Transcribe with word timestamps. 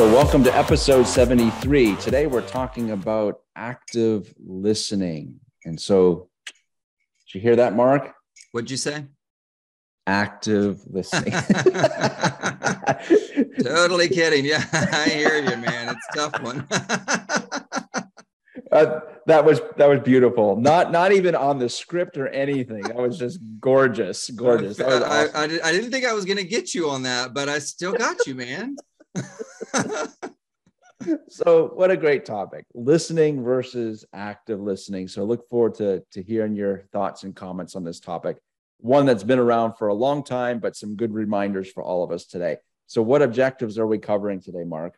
So, 0.00 0.06
welcome 0.06 0.42
to 0.44 0.56
episode 0.56 1.06
73. 1.06 1.94
Today, 1.96 2.26
we're 2.26 2.40
talking 2.40 2.92
about 2.92 3.40
active 3.54 4.32
listening. 4.38 5.40
And 5.66 5.78
so, 5.78 6.30
did 6.46 7.34
you 7.34 7.42
hear 7.42 7.56
that, 7.56 7.76
Mark? 7.76 8.14
What'd 8.52 8.70
you 8.70 8.78
say? 8.78 9.04
Active 10.06 10.80
listening. 10.86 11.32
totally 13.62 14.08
kidding. 14.08 14.46
Yeah, 14.46 14.64
I 14.72 15.10
hear 15.10 15.36
you, 15.36 15.54
man. 15.58 15.94
It's 15.94 16.06
a 16.14 16.16
tough 16.16 16.42
one. 16.42 16.66
uh, 18.72 19.00
that 19.26 19.44
was 19.44 19.60
that 19.76 19.86
was 19.86 20.00
beautiful. 20.00 20.56
Not 20.56 20.92
not 20.92 21.12
even 21.12 21.34
on 21.34 21.58
the 21.58 21.68
script 21.68 22.16
or 22.16 22.28
anything. 22.28 22.84
That 22.84 22.96
was 22.96 23.18
just 23.18 23.38
gorgeous, 23.60 24.30
gorgeous. 24.30 24.80
I, 24.80 24.84
awesome. 24.84 25.34
I, 25.34 25.40
I, 25.40 25.44
I 25.68 25.72
didn't 25.72 25.90
think 25.90 26.06
I 26.06 26.14
was 26.14 26.24
going 26.24 26.38
to 26.38 26.44
get 26.44 26.74
you 26.74 26.88
on 26.88 27.02
that, 27.02 27.34
but 27.34 27.50
I 27.50 27.58
still 27.58 27.92
got 27.92 28.26
you, 28.26 28.34
man. 28.34 28.76
so 31.28 31.68
what 31.74 31.90
a 31.90 31.96
great 31.96 32.24
topic 32.24 32.64
listening 32.74 33.42
versus 33.42 34.04
active 34.12 34.60
listening. 34.60 35.08
So 35.08 35.24
look 35.24 35.48
forward 35.48 35.74
to, 35.76 36.02
to 36.12 36.22
hearing 36.22 36.54
your 36.54 36.84
thoughts 36.92 37.24
and 37.24 37.34
comments 37.34 37.74
on 37.74 37.84
this 37.84 38.00
topic 38.00 38.38
one 38.78 39.04
that's 39.04 39.24
been 39.24 39.38
around 39.38 39.74
for 39.74 39.88
a 39.88 39.94
long 39.94 40.24
time 40.24 40.58
but 40.58 40.74
some 40.74 40.96
good 40.96 41.12
reminders 41.12 41.70
for 41.70 41.82
all 41.82 42.02
of 42.02 42.10
us 42.10 42.26
today. 42.26 42.56
So 42.86 43.02
what 43.02 43.22
objectives 43.22 43.78
are 43.78 43.86
we 43.86 43.98
covering 43.98 44.40
today 44.40 44.64
mark 44.64 44.96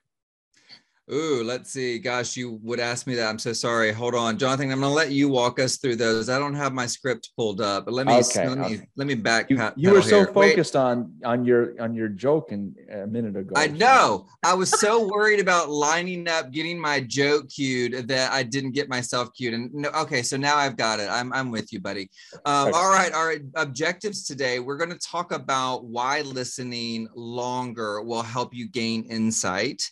Ooh, 1.12 1.42
let's 1.44 1.70
see. 1.70 1.98
Gosh, 1.98 2.38
you 2.38 2.58
would 2.62 2.80
ask 2.80 3.06
me 3.06 3.14
that. 3.16 3.28
I'm 3.28 3.38
so 3.38 3.52
sorry. 3.52 3.92
Hold 3.92 4.14
on, 4.14 4.38
Jonathan. 4.38 4.72
I'm 4.72 4.80
going 4.80 4.90
to 4.90 4.96
let 4.96 5.10
you 5.10 5.28
walk 5.28 5.58
us 5.58 5.76
through 5.76 5.96
those. 5.96 6.30
I 6.30 6.38
don't 6.38 6.54
have 6.54 6.72
my 6.72 6.86
script 6.86 7.32
pulled 7.36 7.60
up, 7.60 7.84
but 7.84 7.92
let 7.92 8.06
me 8.06 8.14
okay, 8.14 8.48
let 8.48 8.58
me 8.58 8.64
okay. 8.64 8.88
let 8.96 9.06
me 9.06 9.14
back. 9.14 9.50
You, 9.50 9.60
you 9.76 9.90
were 9.90 10.00
so 10.00 10.20
here. 10.20 10.32
focused 10.32 10.74
Wait. 10.74 10.80
on 10.80 11.12
on 11.22 11.44
your 11.44 11.78
on 11.82 11.94
your 11.94 12.08
joke 12.08 12.50
in, 12.50 12.74
a 12.90 13.06
minute 13.06 13.36
ago. 13.36 13.52
I 13.56 13.66
know. 13.66 14.26
I 14.42 14.54
was 14.54 14.70
so 14.70 15.06
worried 15.06 15.38
about 15.38 15.68
lining 15.68 16.28
up, 16.28 16.50
getting 16.50 16.80
my 16.80 17.00
joke 17.00 17.50
cued 17.50 18.08
that 18.08 18.32
I 18.32 18.42
didn't 18.42 18.72
get 18.72 18.88
myself 18.88 19.34
cued. 19.34 19.52
And 19.52 19.74
no, 19.74 19.90
okay, 19.90 20.22
so 20.22 20.38
now 20.38 20.56
I've 20.56 20.78
got 20.78 20.98
it. 20.98 21.10
I'm 21.10 21.30
I'm 21.34 21.50
with 21.50 21.74
you, 21.74 21.80
buddy. 21.80 22.08
Um, 22.46 22.68
okay. 22.68 22.78
All 22.78 22.90
right, 22.90 23.12
our 23.12 23.34
objectives 23.56 24.24
today. 24.24 24.60
We're 24.60 24.78
going 24.78 24.90
to 24.90 24.98
talk 24.98 25.32
about 25.32 25.84
why 25.84 26.22
listening 26.22 27.08
longer 27.14 28.00
will 28.00 28.22
help 28.22 28.54
you 28.54 28.66
gain 28.66 29.04
insight, 29.04 29.82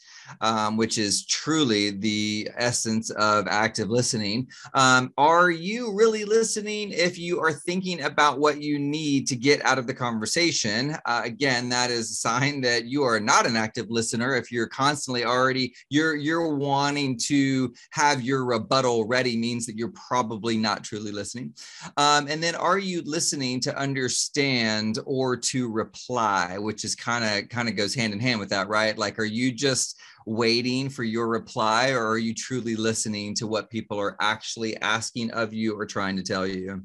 um, 0.41 0.78
which 0.78 0.96
is 0.96 1.09
truly 1.25 1.91
the 1.91 2.48
essence 2.56 3.11
of 3.11 3.47
active 3.48 3.91
listening. 3.91 4.48
Um, 4.75 5.12
are 5.19 5.50
you 5.50 5.92
really 5.94 6.25
listening 6.25 6.92
if 6.92 7.19
you 7.19 7.41
are 7.41 7.53
thinking 7.53 8.03
about 8.03 8.39
what 8.39 8.61
you 8.62 8.78
need 8.78 9.27
to 9.28 9.36
get 9.36 9.64
out 9.64 9.78
of 9.78 9.86
the 9.86 9.94
conversation? 9.94 10.97
Uh, 11.06 11.22
again, 11.25 11.69
that 11.70 11.91
is 11.91 12.11
a 12.11 12.14
sign 12.14 12.61
that 12.62 12.84
you 12.86 13.03
are 13.03 13.20
not 13.20 13.47
an 13.47 13.56
active 13.56 13.91
listener. 13.91 14.34
If 14.34 14.50
you're 14.53 14.69
constantly 14.69 15.25
already 15.25 15.75
you're 15.88 16.16
you're 16.16 16.55
wanting 16.55 17.19
to 17.19 17.72
have 17.91 18.22
your 18.22 18.44
rebuttal 18.44 19.06
ready, 19.06 19.36
means 19.36 19.66
that 19.66 19.77
you're 19.77 19.92
probably 19.92 20.56
not 20.56 20.84
truly 20.84 21.12
listening. 21.12 21.55
Um, 21.97 22.28
and 22.28 22.42
then, 22.42 22.55
are 22.55 22.78
you 22.78 23.03
listening 23.03 23.61
to 23.61 23.77
understand 23.77 24.98
or 25.05 25.36
to 25.36 25.70
reply, 25.70 26.58
which 26.58 26.84
is 26.84 26.94
kind 26.94 27.25
of 27.25 27.48
kind 27.48 27.69
of 27.69 27.77
goes 27.77 27.94
hand 27.94 28.12
in 28.12 28.20
hand 28.20 28.41
with 28.41 28.50
that, 28.50 28.69
right? 28.69 28.97
Like, 28.97 29.19
are 29.19 29.25
you 29.25 29.53
just 29.53 29.98
waiting 30.30 30.88
for 30.88 31.02
your 31.02 31.26
reply 31.26 31.90
or 31.90 32.06
are 32.06 32.18
you 32.18 32.32
truly 32.32 32.76
listening 32.76 33.34
to 33.34 33.48
what 33.48 33.68
people 33.68 33.98
are 33.98 34.16
actually 34.20 34.76
asking 34.76 35.30
of 35.32 35.52
you 35.52 35.76
or 35.76 35.84
trying 35.84 36.16
to 36.16 36.22
tell 36.22 36.46
you? 36.46 36.82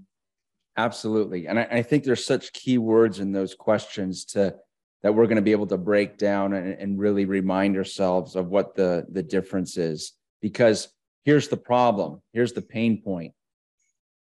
Absolutely. 0.78 1.48
And 1.48 1.60
i, 1.60 1.68
I 1.72 1.82
think 1.84 2.04
there's 2.04 2.26
such 2.26 2.54
key 2.54 2.80
words 2.80 3.20
in 3.20 3.32
those 3.32 3.54
questions 3.54 4.26
to 4.26 4.56
that 5.04 5.14
we're 5.14 5.28
going 5.28 5.36
to 5.36 5.44
be 5.44 5.52
able 5.52 5.68
to 5.68 5.78
break 5.78 6.18
down 6.18 6.54
and, 6.54 6.74
and 6.74 7.00
really 7.00 7.26
remind 7.26 7.78
ourselves 7.78 8.36
of 8.36 8.48
what 8.48 8.76
the 8.76 9.06
the 9.12 9.22
difference 9.22 9.78
is. 9.78 10.14
Because 10.42 10.90
here's 11.24 11.48
the 11.48 11.58
problem. 11.58 12.22
Here's 12.34 12.54
the 12.54 12.64
pain 12.64 13.04
point. 13.04 13.34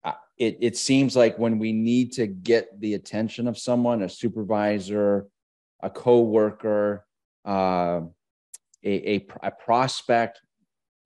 Uh, 0.02 0.12
it, 0.38 0.56
it 0.62 0.76
seems 0.78 1.14
like 1.14 1.38
when 1.38 1.58
we 1.58 1.72
need 1.72 2.12
to 2.12 2.26
get 2.26 2.80
the 2.80 2.94
attention 2.94 3.46
of 3.46 3.58
someone 3.58 4.02
a 4.02 4.08
supervisor 4.08 5.28
a 5.82 5.90
coworker 5.90 7.04
uh, 7.44 8.00
a, 8.84 9.14
a, 9.16 9.26
a 9.42 9.50
prospect, 9.50 10.40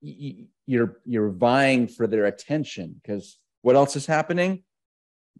you're 0.01 0.99
you're 1.05 1.29
vying 1.29 1.87
for 1.87 2.07
their 2.07 2.25
attention 2.25 2.99
because 3.01 3.39
what 3.61 3.75
else 3.75 3.95
is 3.95 4.05
happening? 4.05 4.63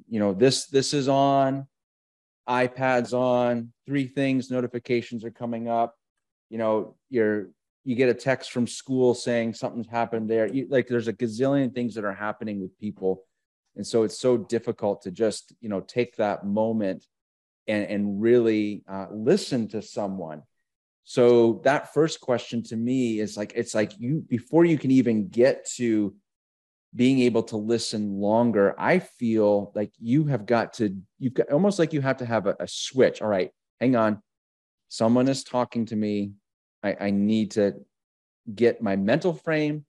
You 0.09 0.19
know, 0.19 0.33
this 0.33 0.67
this 0.67 0.93
is 0.93 1.07
on, 1.07 1.67
iPad's 2.47 3.13
on, 3.13 3.71
three 3.85 4.07
things, 4.07 4.49
notifications 4.49 5.23
are 5.23 5.31
coming 5.31 5.67
up. 5.67 5.95
You 6.49 6.57
know, 6.57 6.95
you're 7.09 7.49
you 7.83 7.95
get 7.95 8.09
a 8.09 8.13
text 8.13 8.51
from 8.51 8.67
school 8.67 9.13
saying 9.13 9.53
something's 9.53 9.87
happened 9.87 10.29
there. 10.29 10.45
You, 10.45 10.67
like 10.69 10.87
there's 10.87 11.07
a 11.07 11.13
gazillion 11.13 11.73
things 11.73 11.95
that 11.95 12.03
are 12.03 12.13
happening 12.13 12.59
with 12.61 12.77
people. 12.77 13.23
And 13.77 13.87
so 13.87 14.03
it's 14.03 14.19
so 14.19 14.37
difficult 14.37 15.03
to 15.03 15.11
just, 15.11 15.53
you 15.61 15.69
know, 15.69 15.79
take 15.79 16.17
that 16.17 16.45
moment 16.45 17.05
and, 17.67 17.85
and 17.85 18.21
really 18.21 18.83
uh, 18.89 19.05
listen 19.11 19.69
to 19.69 19.81
someone 19.81 20.41
so 21.09 21.61
that 21.63 21.93
first 21.93 22.19
question 22.19 22.61
to 22.63 22.75
me 22.75 23.21
is 23.21 23.37
like 23.37 23.53
it's 23.55 23.73
like 23.73 23.97
you 23.97 24.25
before 24.27 24.65
you 24.65 24.77
can 24.77 24.91
even 24.91 25.29
get 25.29 25.65
to 25.77 26.13
being 26.93 27.19
able 27.19 27.43
to 27.43 27.55
listen 27.55 28.19
longer, 28.19 28.75
I 28.77 28.99
feel 28.99 29.71
like 29.73 29.93
you 29.99 30.25
have 30.25 30.45
got 30.45 30.73
to 30.73 30.97
you've 31.17 31.33
got 31.33 31.49
almost 31.49 31.79
like 31.79 31.93
you 31.93 32.01
have 32.01 32.17
to 32.17 32.25
have 32.25 32.45
a, 32.45 32.57
a 32.59 32.67
switch. 32.67 33.21
All 33.21 33.29
right, 33.29 33.51
hang 33.79 33.95
on. 33.95 34.21
Someone 34.89 35.29
is 35.29 35.45
talking 35.45 35.85
to 35.85 35.95
me. 35.95 36.33
I, 36.83 36.97
I 36.99 37.11
need 37.11 37.51
to 37.51 37.75
get 38.53 38.81
my 38.81 38.97
mental 38.97 39.31
frame 39.31 39.85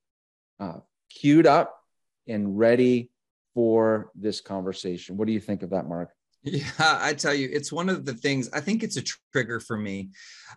uh, 0.61 0.79
queued 1.11 1.49
up 1.49 1.81
and 2.29 2.57
ready 2.57 3.11
for 3.55 4.13
this 4.15 4.41
conversation. 4.41 5.17
What 5.17 5.27
do 5.27 5.33
you 5.33 5.41
think 5.41 5.65
of 5.65 5.71
that, 5.71 5.89
Mark? 5.89 6.11
Yeah, 6.45 6.63
I 6.79 7.15
tell 7.15 7.35
you, 7.35 7.49
it's 7.53 7.73
one 7.73 7.89
of 7.89 8.05
the 8.05 8.15
things 8.15 8.49
I 8.53 8.61
think 8.61 8.83
it's 8.83 8.97
a 8.97 9.03
trigger 9.33 9.61
for 9.61 9.77
me. 9.77 10.11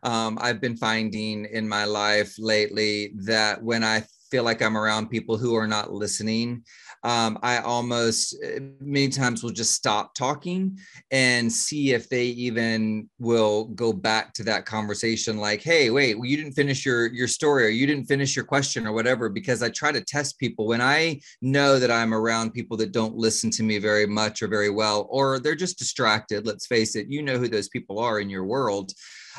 Um, 0.04 0.38
I've 0.42 0.62
been 0.62 0.78
finding 0.78 1.46
in 1.46 1.68
my 1.68 1.86
life 1.86 2.36
lately 2.38 3.14
that 3.26 3.62
when 3.64 3.84
I 3.84 4.04
feel 4.32 4.44
like 4.44 4.62
I'm 4.62 4.78
around 4.78 5.10
people 5.10 5.38
who 5.38 5.56
are 5.56 5.68
not 5.68 5.92
listening, 5.92 6.64
um, 7.04 7.38
I 7.44 7.58
almost 7.58 8.38
eh, 8.44 8.60
many 8.80 9.10
times 9.10 9.44
will 9.44 9.52
just 9.52 9.74
stop 9.74 10.16
talking 10.16 10.80
and 11.12 11.52
see 11.52 11.92
if 11.92 12.08
they 12.10 12.26
even 12.26 13.10
will 13.20 13.66
go 13.66 13.92
back 13.92 14.34
to 14.36 14.44
that 14.44 14.66
conversation. 14.66 15.38
Like, 15.38 15.62
hey, 15.62 15.90
wait, 15.90 16.16
well, 16.16 16.28
you 16.28 16.38
didn't 16.38 16.54
finish 16.54 16.86
your 16.86 17.08
your 17.08 17.28
story, 17.28 17.66
or 17.66 17.70
you 17.70 17.86
didn't 17.86 18.06
finish 18.06 18.36
your 18.36 18.46
question, 18.46 18.88
or 18.88 18.94
whatever. 18.94 19.30
Because 19.30 19.62
I 19.62 19.70
try 19.70 19.92
to 19.92 20.02
test 20.02 20.40
people 20.40 20.68
when 20.68 20.82
I 20.82 21.20
know 21.42 21.78
that 21.78 21.92
I'm 21.92 22.14
around 22.14 22.54
people 22.54 22.78
that 22.78 22.92
don't 22.92 23.16
listen 23.16 23.50
to 23.52 23.64
me 23.64 23.80
very 23.80 24.06
much 24.06 24.42
or 24.42 24.48
very 24.48 24.70
well, 24.70 25.08
or 25.10 25.40
they're 25.40 25.56
just 25.56 25.78
distracted. 25.78 26.46
Let's 26.46 26.68
face 26.68 26.96
it, 26.96 27.08
you 27.10 27.22
know 27.22 27.38
who 27.38 27.48
those 27.48 27.70
people 27.70 28.00
are 28.00 28.20
in 28.20 28.30
your 28.30 28.46
world 28.46 28.94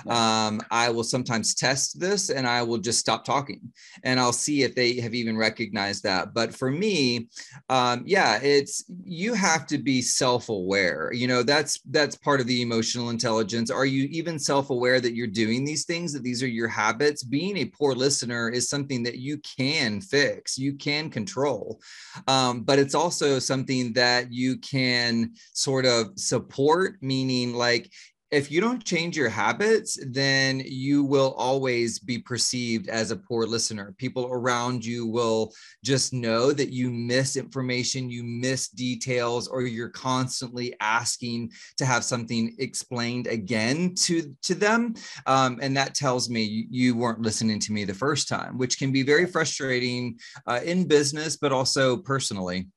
um, 0.09 0.61
I 0.71 0.91
will 0.91 1.05
sometimes 1.05 1.55
test 1.55 2.01
this 2.01 2.31
and 2.31 2.47
I 2.47 2.63
will 2.63 2.79
just 2.79 2.99
stop 2.99 3.25
talking 3.25 3.61
and 4.05 4.19
I'll 4.19 4.33
see 4.33 4.63
if 4.63 4.75
they 4.75 5.01
have 5.01 5.15
even 5.15 5.37
recognized 5.37 6.03
that. 6.05 6.35
But 6.35 6.55
for 6.55 6.71
me, 6.71 7.29
um, 7.69 8.03
yeah, 8.07 8.39
it's 8.43 8.85
you 9.05 9.35
have 9.35 9.67
to 9.69 9.79
be 9.79 10.03
self-aware. 10.03 11.13
You 11.13 11.27
know, 11.27 11.43
that's 11.43 11.81
that's 11.91 12.17
part 12.17 12.41
of 12.41 12.47
the 12.47 12.63
emotional 12.63 13.11
intelligence. 13.11 13.71
Are 13.71 13.87
you 13.87 14.05
even 14.11 14.39
self-aware 14.39 15.01
that 15.01 15.15
you're 15.15 15.27
doing 15.27 15.65
these 15.65 15.85
things, 15.85 16.13
that 16.13 16.23
these 16.23 16.43
are 16.43 16.49
your 16.49 16.69
habits? 16.69 17.23
Being 17.23 17.59
a 17.59 17.67
poor 17.67 17.95
listener 17.95 18.49
is 18.49 18.69
something 18.69 19.03
that 19.03 19.19
you 19.19 19.39
can 19.39 20.01
fix, 20.01 20.59
you 20.59 20.75
can 20.75 21.11
control. 21.11 21.81
Um, 22.29 22.63
but 22.63 22.79
it's 22.79 22.95
also 22.95 23.39
something 23.39 23.93
that 23.95 24.33
you 24.33 24.59
can 24.59 25.33
sort 25.53 25.87
of 25.87 26.19
support, 26.19 26.97
meaning 27.01 27.55
like 27.55 27.91
if 28.33 28.51
you 28.51 28.63
don't 28.63 28.83
change 28.83 29.15
your 29.15 29.29
habits, 29.29 29.99
then 30.07 30.63
you 30.65 31.05
will 31.05 31.35
always 31.35 31.99
be 31.99 32.19
perceived 32.19 32.89
as 32.89 33.11
a 33.11 33.17
poor 33.17 33.45
listener. 33.45 33.95
People 33.99 34.27
around 34.33 34.83
you 34.83 35.07
will 35.07 35.53
just 35.85 36.15
know 36.15 36.51
that 36.51 36.73
you 36.73 36.91
miss 36.91 37.37
information, 37.37 38.09
you 38.09 38.25
miss 38.25 38.69
details, 38.69 39.49
or 39.49 39.61
you're 39.61 39.91
constantly 39.91 40.75
asking 40.81 41.53
to 41.77 41.85
have 41.85 42.05
something 42.05 42.57
explained 42.59 43.27
again 43.27 43.95
to, 43.97 44.35
to 44.43 44.55
them. 44.55 44.95
Um, 45.27 45.59
and 45.61 45.77
that 45.77 45.95
tells 45.95 46.31
me 46.31 46.67
you 46.71 46.97
weren't 46.97 47.21
listening 47.21 47.61
to 47.61 47.73
me 47.73 47.85
the 47.85 47.93
first 47.93 48.29
time, 48.29 48.57
which 48.57 48.79
can 48.79 48.93
be 48.93 49.03
very 49.03 49.27
frustrating 49.27 50.19
uh, 50.47 50.61
in 50.65 50.89
business, 50.89 51.37
but 51.37 51.53
also 51.53 51.99
personally. 51.99 52.69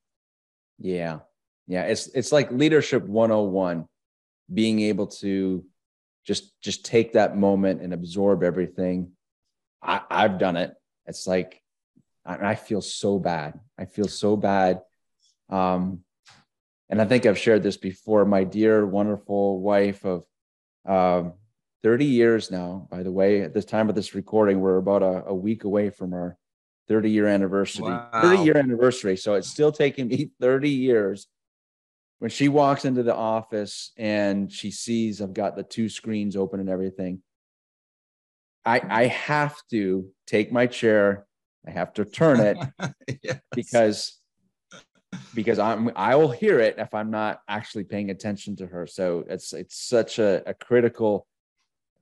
Yeah. 0.79 1.19
Yeah. 1.65 1.83
It's, 1.83 2.07
it's 2.07 2.33
like 2.33 2.51
leadership 2.51 3.05
101 3.05 3.87
being 4.53 4.79
able 4.81 5.07
to 5.07 5.63
just 6.25 6.59
just 6.61 6.85
take 6.85 7.13
that 7.13 7.37
moment 7.37 7.81
and 7.81 7.93
absorb 7.93 8.43
everything 8.43 9.11
I, 9.81 10.01
i've 10.09 10.37
done 10.37 10.57
it 10.57 10.73
it's 11.05 11.27
like 11.27 11.61
I, 12.25 12.51
I 12.51 12.55
feel 12.55 12.81
so 12.81 13.19
bad 13.19 13.59
i 13.77 13.85
feel 13.85 14.07
so 14.07 14.35
bad 14.35 14.81
um 15.49 16.01
and 16.89 17.01
i 17.01 17.05
think 17.05 17.25
i've 17.25 17.37
shared 17.37 17.63
this 17.63 17.77
before 17.77 18.25
my 18.25 18.43
dear 18.43 18.85
wonderful 18.85 19.59
wife 19.59 20.05
of 20.05 20.25
um, 20.87 21.33
30 21.85 22.05
years 22.05 22.49
now. 22.49 22.87
By 22.89 23.03
the 23.03 23.11
way, 23.11 23.41
at 23.41 23.53
this 23.53 23.63
time 23.63 23.89
of 23.89 23.95
this 23.95 24.15
recording, 24.15 24.59
we're 24.59 24.77
about 24.77 25.03
a, 25.03 25.25
a 25.27 25.35
week 25.35 25.65
away 25.65 25.91
from 25.91 26.13
our 26.13 26.35
30 26.87 27.11
year 27.11 27.27
anniversary. 27.27 27.83
Wow. 27.83 28.09
30 28.23 28.43
year 28.43 28.57
anniversary. 28.57 29.15
So 29.17 29.35
it's 29.35 29.47
still 29.47 29.71
taking 29.71 30.07
me 30.07 30.31
30 30.41 30.67
years. 30.69 31.27
When 32.19 32.29
she 32.31 32.47
walks 32.47 32.85
into 32.85 33.03
the 33.03 33.15
office 33.15 33.91
and 33.97 34.51
she 34.51 34.71
sees 34.71 35.21
I've 35.21 35.33
got 35.33 35.55
the 35.55 35.63
two 35.63 35.89
screens 35.89 36.35
open 36.35 36.59
and 36.59 36.69
everything, 36.69 37.21
I, 38.65 38.81
I 38.89 39.07
have 39.07 39.55
to 39.71 40.09
take 40.25 40.51
my 40.51 40.65
chair, 40.65 41.25
I 41.67 41.71
have 41.71 41.93
to 41.93 42.05
turn 42.05 42.39
it 42.39 42.57
yes. 43.23 43.39
because 43.53 44.19
because 45.33 45.59
I'm 45.59 45.91
I 45.95 46.15
will 46.15 46.31
hear 46.31 46.59
it 46.59 46.75
if 46.77 46.93
I'm 46.93 47.11
not 47.11 47.41
actually 47.47 47.83
paying 47.83 48.09
attention 48.09 48.55
to 48.57 48.67
her. 48.67 48.87
So 48.87 49.25
it's 49.27 49.53
it's 49.53 49.77
such 49.77 50.19
a, 50.19 50.41
a 50.49 50.53
critical 50.53 51.27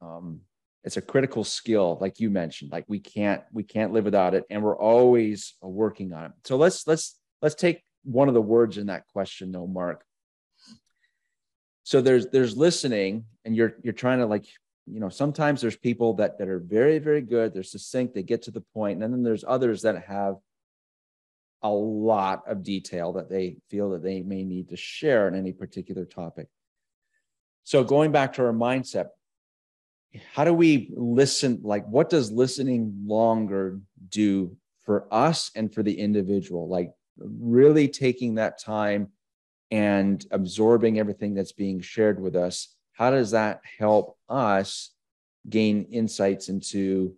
um 0.02 0.42
it's 0.84 0.98
a 0.98 1.02
critical 1.02 1.44
skill 1.44 1.98
like 2.02 2.20
you 2.20 2.30
mentioned 2.30 2.72
like 2.72 2.86
we 2.88 3.00
can't 3.00 3.42
we 3.52 3.64
can't 3.64 3.94
live 3.94 4.04
without 4.06 4.34
it 4.34 4.44
and 4.50 4.62
we're 4.62 4.78
always 4.78 5.56
working 5.62 6.14
on 6.14 6.26
it 6.26 6.32
so 6.44 6.58
let's 6.58 6.86
let's 6.88 7.18
let's 7.42 7.56
take 7.56 7.84
one 8.04 8.28
of 8.28 8.34
the 8.34 8.42
words 8.42 8.78
in 8.78 8.88
that 8.88 9.08
question 9.08 9.52
though 9.52 9.68
mark 9.68 10.04
so 11.84 12.02
there's 12.02 12.28
there's 12.28 12.56
listening 12.56 13.26
and 13.46 13.56
you're 13.56 13.76
you're 13.84 13.94
trying 13.94 14.20
to 14.20 14.26
like 14.26 14.46
you 14.86 15.00
know 15.00 15.10
sometimes 15.10 15.62
there's 15.62 15.78
people 15.78 16.14
that 16.14 16.38
that 16.38 16.50
are 16.50 16.60
very 16.60 17.00
very 17.00 17.22
good 17.22 17.54
they're 17.54 17.64
succinct 17.64 18.14
they 18.14 18.24
get 18.24 18.42
to 18.42 18.52
the 18.52 18.64
point 18.74 19.02
and 19.02 19.14
then 19.14 19.24
there's 19.24 19.46
others 19.48 19.82
that 19.82 20.04
have 20.06 20.36
a 21.64 21.70
lot 21.70 22.44
of 22.46 22.62
detail 22.62 23.14
that 23.14 23.30
they 23.30 23.56
feel 23.70 23.92
that 23.92 24.04
they 24.04 24.22
may 24.22 24.44
need 24.44 24.70
to 24.70 24.76
share 24.76 25.28
on 25.28 25.36
any 25.36 25.54
particular 25.54 26.04
topic. 26.06 26.48
So 27.64 27.86
going 27.86 28.12
back 28.12 28.34
to 28.34 28.44
our 28.44 28.52
mindset, 28.52 29.08
how 30.34 30.44
do 30.44 30.54
we 30.54 30.92
listen? 30.94 31.62
Like, 31.64 31.88
what 31.88 32.10
does 32.10 32.32
listening 32.32 33.06
longer 33.06 33.80
do 34.10 34.58
for 34.84 35.08
us 35.10 35.50
and 35.56 35.74
for 35.74 35.82
the 35.82 35.98
individual? 35.98 36.68
Like, 36.68 36.92
really 37.18 37.88
taking 37.88 38.36
that 38.36 38.60
time 38.60 39.10
and 39.72 40.26
absorbing 40.32 41.00
everything 41.00 41.34
that's 41.34 41.52
being 41.52 41.82
shared 41.82 42.20
with 42.20 42.36
us. 42.36 42.76
How 42.94 43.10
does 43.10 43.32
that 43.32 43.62
help 43.80 44.18
us 44.30 44.92
gain 45.50 45.86
insights 45.92 46.50
into 46.50 47.16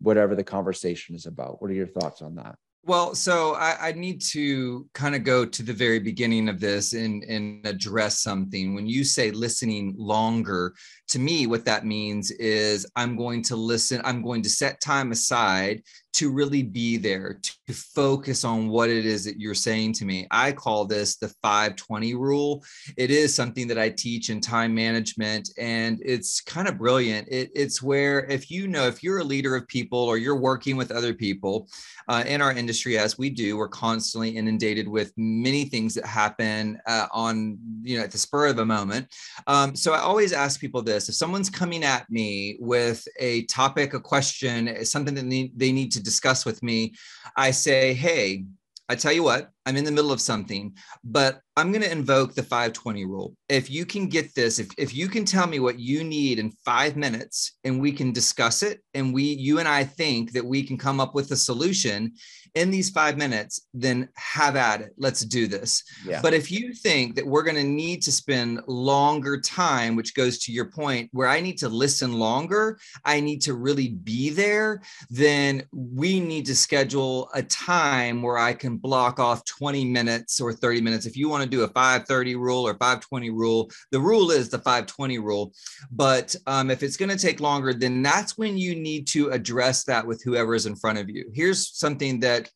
whatever 0.00 0.34
the 0.34 0.44
conversation 0.44 1.14
is 1.14 1.26
about? 1.26 1.62
What 1.62 1.70
are 1.70 1.74
your 1.74 1.86
thoughts 1.86 2.20
on 2.22 2.34
that? 2.36 2.56
Well, 2.84 3.14
so 3.14 3.54
I, 3.54 3.76
I, 3.80 3.92
need 3.92 4.20
to 4.32 4.88
kind 4.92 5.14
of 5.14 5.22
go 5.22 5.44
to 5.44 5.62
the 5.62 5.72
very 5.72 6.00
beginning 6.00 6.48
of 6.48 6.58
this 6.58 6.94
and, 6.94 7.22
and 7.22 7.64
address 7.64 8.20
something. 8.20 8.74
When 8.74 8.88
you 8.88 9.04
say 9.04 9.30
listening 9.30 9.94
longer, 9.96 10.74
to 11.10 11.20
me, 11.20 11.46
what 11.46 11.64
that 11.66 11.86
means 11.86 12.32
is 12.32 12.84
I'm 12.96 13.16
going 13.16 13.44
to 13.44 13.54
listen, 13.54 14.02
I'm 14.04 14.20
going 14.20 14.42
to 14.42 14.48
set 14.48 14.80
time 14.80 15.12
aside 15.12 15.84
to 16.12 16.30
really 16.30 16.62
be 16.62 16.98
there, 16.98 17.38
to 17.66 17.72
focus 17.72 18.44
on 18.44 18.68
what 18.68 18.90
it 18.90 19.06
is 19.06 19.24
that 19.24 19.40
you're 19.40 19.54
saying 19.54 19.94
to 19.94 20.04
me. 20.04 20.26
I 20.30 20.52
call 20.52 20.84
this 20.84 21.16
the 21.16 21.28
520 21.42 22.14
rule. 22.14 22.62
It 22.96 23.10
is 23.10 23.34
something 23.34 23.66
that 23.68 23.78
I 23.78 23.88
teach 23.88 24.28
in 24.28 24.40
time 24.40 24.74
management, 24.74 25.50
and 25.58 26.00
it's 26.04 26.40
kind 26.40 26.68
of 26.68 26.78
brilliant. 26.78 27.28
It, 27.30 27.50
it's 27.54 27.82
where 27.82 28.26
if 28.26 28.50
you 28.50 28.68
know, 28.68 28.86
if 28.86 29.02
you're 29.02 29.20
a 29.20 29.24
leader 29.24 29.56
of 29.56 29.66
people 29.68 29.98
or 29.98 30.18
you're 30.18 30.36
working 30.36 30.76
with 30.76 30.90
other 30.90 31.14
people 31.14 31.68
uh, 32.08 32.24
in 32.26 32.42
our 32.42 32.52
industry, 32.52 32.98
as 32.98 33.16
we 33.16 33.30
do, 33.30 33.56
we're 33.56 33.68
constantly 33.68 34.30
inundated 34.30 34.86
with 34.86 35.12
many 35.16 35.64
things 35.64 35.94
that 35.94 36.04
happen 36.04 36.78
uh, 36.86 37.06
on, 37.12 37.58
you 37.82 37.96
know, 37.96 38.04
at 38.04 38.10
the 38.10 38.18
spur 38.18 38.48
of 38.48 38.58
a 38.58 38.66
moment. 38.66 39.06
Um, 39.46 39.74
so 39.74 39.94
I 39.94 39.98
always 39.98 40.32
ask 40.32 40.60
people 40.60 40.82
this 40.82 41.08
if 41.08 41.14
someone's 41.14 41.48
coming 41.48 41.84
at 41.84 42.10
me 42.10 42.58
with 42.60 43.06
a 43.18 43.44
topic, 43.46 43.94
a 43.94 44.00
question, 44.00 44.84
something 44.84 45.14
that 45.14 45.28
they, 45.28 45.52
they 45.56 45.72
need 45.72 45.90
to 45.92 46.01
discuss 46.02 46.44
with 46.44 46.62
me, 46.62 46.94
I 47.36 47.50
say, 47.50 47.94
hey, 47.94 48.44
I 48.88 48.94
tell 48.94 49.12
you 49.12 49.22
what, 49.22 49.50
I'm 49.66 49.76
in 49.76 49.84
the 49.84 49.92
middle 49.92 50.12
of 50.12 50.20
something, 50.20 50.74
but 51.04 51.40
I'm 51.56 51.70
going 51.70 51.82
to 51.82 51.92
invoke 51.92 52.34
the 52.34 52.42
520 52.42 53.04
rule. 53.04 53.36
If 53.48 53.70
you 53.70 53.84
can 53.84 54.08
get 54.08 54.34
this, 54.34 54.58
if, 54.58 54.68
if 54.78 54.94
you 54.94 55.08
can 55.08 55.24
tell 55.24 55.46
me 55.46 55.60
what 55.60 55.78
you 55.78 56.02
need 56.02 56.38
in 56.38 56.50
five 56.64 56.96
minutes 56.96 57.58
and 57.62 57.80
we 57.80 57.92
can 57.92 58.10
discuss 58.10 58.62
it, 58.62 58.80
and 58.94 59.12
we, 59.12 59.24
you 59.24 59.58
and 59.58 59.68
I 59.68 59.84
think 59.84 60.32
that 60.32 60.44
we 60.44 60.62
can 60.62 60.78
come 60.78 60.98
up 60.98 61.14
with 61.14 61.30
a 61.30 61.36
solution 61.36 62.12
in 62.54 62.70
these 62.70 62.90
five 62.90 63.16
minutes, 63.16 63.66
then 63.72 64.08
have 64.16 64.56
at 64.56 64.80
it. 64.80 64.92
Let's 64.96 65.20
do 65.20 65.46
this. 65.46 65.82
Yeah. 66.06 66.20
But 66.22 66.34
if 66.34 66.50
you 66.50 66.74
think 66.74 67.16
that 67.16 67.26
we're 67.26 67.42
going 67.42 67.56
to 67.56 67.64
need 67.64 68.02
to 68.02 68.12
spend 68.12 68.60
longer 68.66 69.40
time, 69.40 69.96
which 69.96 70.14
goes 70.14 70.38
to 70.40 70.52
your 70.52 70.66
point, 70.66 71.08
where 71.12 71.28
I 71.28 71.40
need 71.40 71.58
to 71.58 71.68
listen 71.68 72.12
longer, 72.14 72.78
I 73.04 73.20
need 73.20 73.40
to 73.42 73.54
really 73.54 73.88
be 73.88 74.30
there, 74.30 74.82
then 75.08 75.64
we 75.72 76.20
need 76.20 76.46
to 76.46 76.56
schedule 76.56 77.30
a 77.34 77.42
time 77.42 78.22
where 78.22 78.38
I 78.38 78.52
can 78.52 78.76
block 78.76 79.18
off 79.18 79.44
20 79.58 79.84
minutes 79.84 80.40
or 80.40 80.52
30 80.52 80.80
minutes. 80.80 81.06
If 81.06 81.16
you 81.16 81.28
want 81.28 81.42
to 81.42 81.48
do 81.48 81.62
a 81.62 81.68
530 81.68 82.36
rule 82.36 82.66
or 82.66 82.72
520 82.72 83.30
rule, 83.30 83.70
the 83.90 84.00
rule 84.00 84.30
is 84.30 84.48
the 84.48 84.58
520 84.58 85.18
rule. 85.18 85.52
But 85.90 86.34
um, 86.46 86.70
if 86.70 86.82
it's 86.82 86.96
going 86.96 87.10
to 87.10 87.18
take 87.18 87.40
longer, 87.40 87.74
then 87.74 88.02
that's 88.02 88.38
when 88.38 88.56
you 88.56 88.74
need 88.74 89.06
to 89.08 89.30
address 89.30 89.84
that 89.84 90.06
with 90.06 90.22
whoever 90.22 90.54
is 90.54 90.66
in 90.66 90.76
front 90.76 90.98
of 90.98 91.10
you. 91.10 91.30
Here's 91.34 91.76
something 91.76 92.20
that 92.20 92.50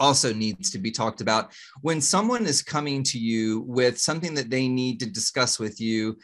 also 0.00 0.32
needs 0.32 0.70
to 0.70 0.78
be 0.78 0.92
talked 0.92 1.20
about. 1.20 1.52
When 1.80 2.00
someone 2.00 2.46
is 2.46 2.62
coming 2.62 3.02
to 3.04 3.18
you 3.18 3.62
with 3.62 3.98
something 3.98 4.34
that 4.34 4.50
they 4.50 4.68
need 4.68 5.00
to 5.00 5.06
discuss 5.10 5.58
with 5.58 5.80
you, 5.80 6.18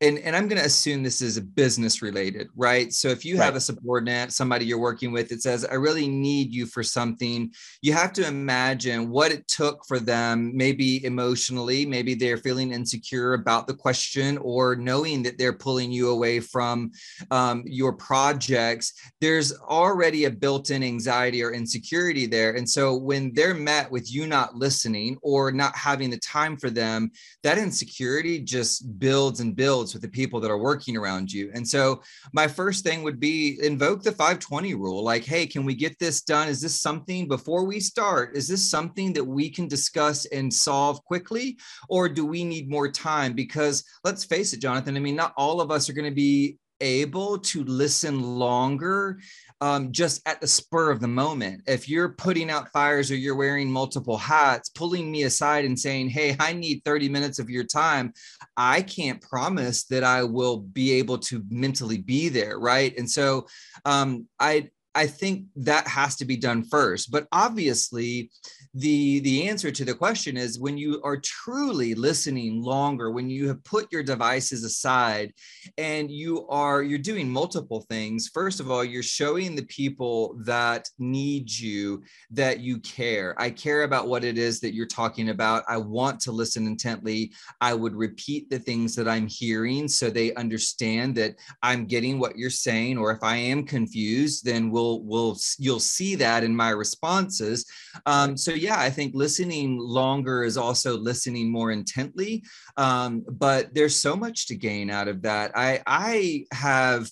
and, 0.00 0.18
and 0.20 0.36
I'm 0.36 0.46
going 0.46 0.60
to 0.60 0.66
assume 0.66 1.02
this 1.02 1.20
is 1.20 1.36
a 1.36 1.42
business 1.42 2.02
related, 2.02 2.48
right? 2.54 2.92
So 2.92 3.08
if 3.08 3.24
you 3.24 3.36
right. 3.36 3.44
have 3.44 3.56
a 3.56 3.60
subordinate, 3.60 4.32
somebody 4.32 4.64
you're 4.64 4.78
working 4.78 5.10
with 5.10 5.28
that 5.30 5.42
says, 5.42 5.64
I 5.64 5.74
really 5.74 6.06
need 6.06 6.54
you 6.54 6.66
for 6.66 6.84
something, 6.84 7.52
you 7.82 7.92
have 7.94 8.12
to 8.12 8.26
imagine 8.26 9.10
what 9.10 9.32
it 9.32 9.48
took 9.48 9.84
for 9.88 9.98
them, 9.98 10.52
maybe 10.54 11.04
emotionally, 11.04 11.84
maybe 11.84 12.14
they're 12.14 12.36
feeling 12.36 12.72
insecure 12.72 13.34
about 13.34 13.66
the 13.66 13.74
question 13.74 14.38
or 14.38 14.76
knowing 14.76 15.24
that 15.24 15.36
they're 15.36 15.52
pulling 15.52 15.90
you 15.90 16.10
away 16.10 16.38
from 16.38 16.92
um, 17.32 17.64
your 17.66 17.92
projects. 17.92 18.92
There's 19.20 19.52
already 19.58 20.26
a 20.26 20.30
built 20.30 20.70
in 20.70 20.84
anxiety 20.84 21.42
or 21.42 21.52
insecurity 21.52 22.26
there. 22.26 22.52
And 22.52 22.68
so 22.68 22.94
when 22.94 23.34
they're 23.34 23.52
met 23.52 23.90
with 23.90 24.12
you 24.12 24.28
not 24.28 24.54
listening 24.54 25.18
or 25.22 25.50
not 25.50 25.74
having 25.74 26.10
the 26.10 26.18
time 26.18 26.56
for 26.56 26.70
them, 26.70 27.10
that 27.42 27.58
insecurity 27.58 28.38
just 28.38 29.00
builds 29.00 29.40
and 29.40 29.56
builds 29.56 29.87
with 29.92 30.02
the 30.02 30.08
people 30.08 30.40
that 30.40 30.50
are 30.50 30.58
working 30.58 30.96
around 30.96 31.32
you. 31.32 31.50
And 31.54 31.66
so 31.66 32.02
my 32.32 32.48
first 32.48 32.84
thing 32.84 33.02
would 33.02 33.20
be 33.20 33.58
invoke 33.62 34.02
the 34.02 34.12
520 34.12 34.74
rule. 34.74 35.02
Like, 35.02 35.24
hey, 35.24 35.46
can 35.46 35.64
we 35.64 35.74
get 35.74 35.98
this 35.98 36.22
done? 36.22 36.48
Is 36.48 36.60
this 36.60 36.80
something 36.80 37.28
before 37.28 37.64
we 37.64 37.80
start? 37.80 38.36
Is 38.36 38.48
this 38.48 38.68
something 38.68 39.12
that 39.14 39.24
we 39.24 39.50
can 39.50 39.68
discuss 39.68 40.24
and 40.26 40.52
solve 40.52 41.04
quickly? 41.04 41.58
Or 41.88 42.08
do 42.08 42.24
we 42.24 42.44
need 42.44 42.70
more 42.70 42.90
time? 42.90 43.32
Because 43.32 43.84
let's 44.04 44.24
face 44.24 44.52
it, 44.52 44.60
Jonathan, 44.60 44.96
I 44.96 45.00
mean, 45.00 45.16
not 45.16 45.34
all 45.36 45.60
of 45.60 45.70
us 45.70 45.88
are 45.88 45.94
going 45.94 46.10
to 46.10 46.14
be 46.14 46.58
able 46.80 47.38
to 47.38 47.64
listen 47.64 48.22
longer 48.22 49.18
um, 49.60 49.90
just 49.92 50.26
at 50.26 50.40
the 50.40 50.46
spur 50.46 50.90
of 50.90 51.00
the 51.00 51.08
moment. 51.08 51.62
If 51.66 51.88
you're 51.88 52.10
putting 52.10 52.50
out 52.50 52.70
fires 52.72 53.10
or 53.10 53.16
you're 53.16 53.34
wearing 53.34 53.70
multiple 53.70 54.16
hats, 54.16 54.68
pulling 54.68 55.10
me 55.10 55.24
aside 55.24 55.64
and 55.64 55.78
saying, 55.78 56.10
Hey, 56.10 56.36
I 56.38 56.52
need 56.52 56.82
30 56.84 57.08
minutes 57.08 57.38
of 57.38 57.50
your 57.50 57.64
time, 57.64 58.12
I 58.56 58.82
can't 58.82 59.20
promise 59.20 59.84
that 59.86 60.04
I 60.04 60.22
will 60.22 60.58
be 60.58 60.92
able 60.92 61.18
to 61.18 61.44
mentally 61.50 61.98
be 61.98 62.28
there. 62.28 62.58
Right. 62.58 62.96
And 62.96 63.10
so 63.10 63.46
um, 63.84 64.26
I, 64.38 64.68
I 64.94 65.06
think 65.06 65.46
that 65.56 65.86
has 65.86 66.16
to 66.16 66.24
be 66.24 66.36
done 66.36 66.64
first. 66.64 67.10
But 67.10 67.28
obviously, 67.30 68.30
the 68.78 69.20
the 69.20 69.48
answer 69.48 69.70
to 69.70 69.84
the 69.84 69.94
question 69.94 70.36
is 70.36 70.58
when 70.58 70.76
you 70.76 71.00
are 71.02 71.16
truly 71.16 71.94
listening 71.94 72.62
longer 72.62 73.10
when 73.10 73.30
you 73.30 73.48
have 73.48 73.62
put 73.64 73.90
your 73.92 74.02
devices 74.02 74.64
aside 74.64 75.32
and 75.76 76.10
you 76.10 76.46
are 76.48 76.82
you're 76.82 76.98
doing 76.98 77.28
multiple 77.28 77.82
things. 77.88 78.28
First 78.28 78.60
of 78.60 78.70
all 78.70 78.84
you're 78.84 79.02
showing 79.02 79.54
the 79.54 79.64
people 79.66 80.36
that 80.44 80.88
need 80.98 81.50
you 81.50 82.02
that 82.30 82.60
you 82.60 82.78
care. 82.80 83.34
I 83.38 83.50
care 83.50 83.82
about 83.82 84.08
what 84.08 84.24
it 84.24 84.38
is 84.38 84.60
that 84.60 84.74
you're 84.74 84.86
talking 84.86 85.30
about. 85.30 85.64
I 85.68 85.76
want 85.76 86.20
to 86.20 86.32
listen 86.32 86.66
intently. 86.66 87.32
I 87.60 87.74
would 87.74 87.94
repeat 87.94 88.50
the 88.50 88.58
things 88.58 88.94
that 88.94 89.08
i'm 89.08 89.26
hearing 89.26 89.88
so 89.88 90.10
they 90.10 90.34
understand 90.34 91.14
that 91.14 91.34
i'm 91.62 91.86
getting 91.86 92.18
what 92.18 92.36
you're 92.36 92.50
saying 92.50 92.98
or 92.98 93.10
if 93.10 93.22
i 93.22 93.36
am 93.36 93.64
confused 93.64 94.44
then 94.44 94.70
we'll 94.70 95.02
we'll 95.02 95.36
you'll 95.58 95.80
see 95.80 96.14
that 96.16 96.44
in 96.44 96.54
my 96.54 96.70
responses. 96.70 97.66
Um, 98.06 98.36
so 98.36 98.52
yeah, 98.52 98.67
I 98.76 98.90
think 98.90 99.14
listening 99.14 99.78
longer 99.78 100.42
is 100.44 100.56
also 100.56 100.96
listening 100.96 101.50
more 101.50 101.70
intently. 101.70 102.42
Um, 102.76 103.24
but 103.30 103.74
there's 103.74 103.96
so 103.96 104.16
much 104.16 104.46
to 104.48 104.56
gain 104.56 104.90
out 104.90 105.08
of 105.08 105.22
that. 105.22 105.52
I 105.54 105.82
I 105.86 106.44
have 106.52 107.08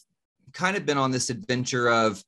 kind 0.52 0.76
of 0.76 0.86
been 0.86 0.98
on 0.98 1.10
this 1.10 1.30
adventure 1.30 1.88
of 1.88 2.22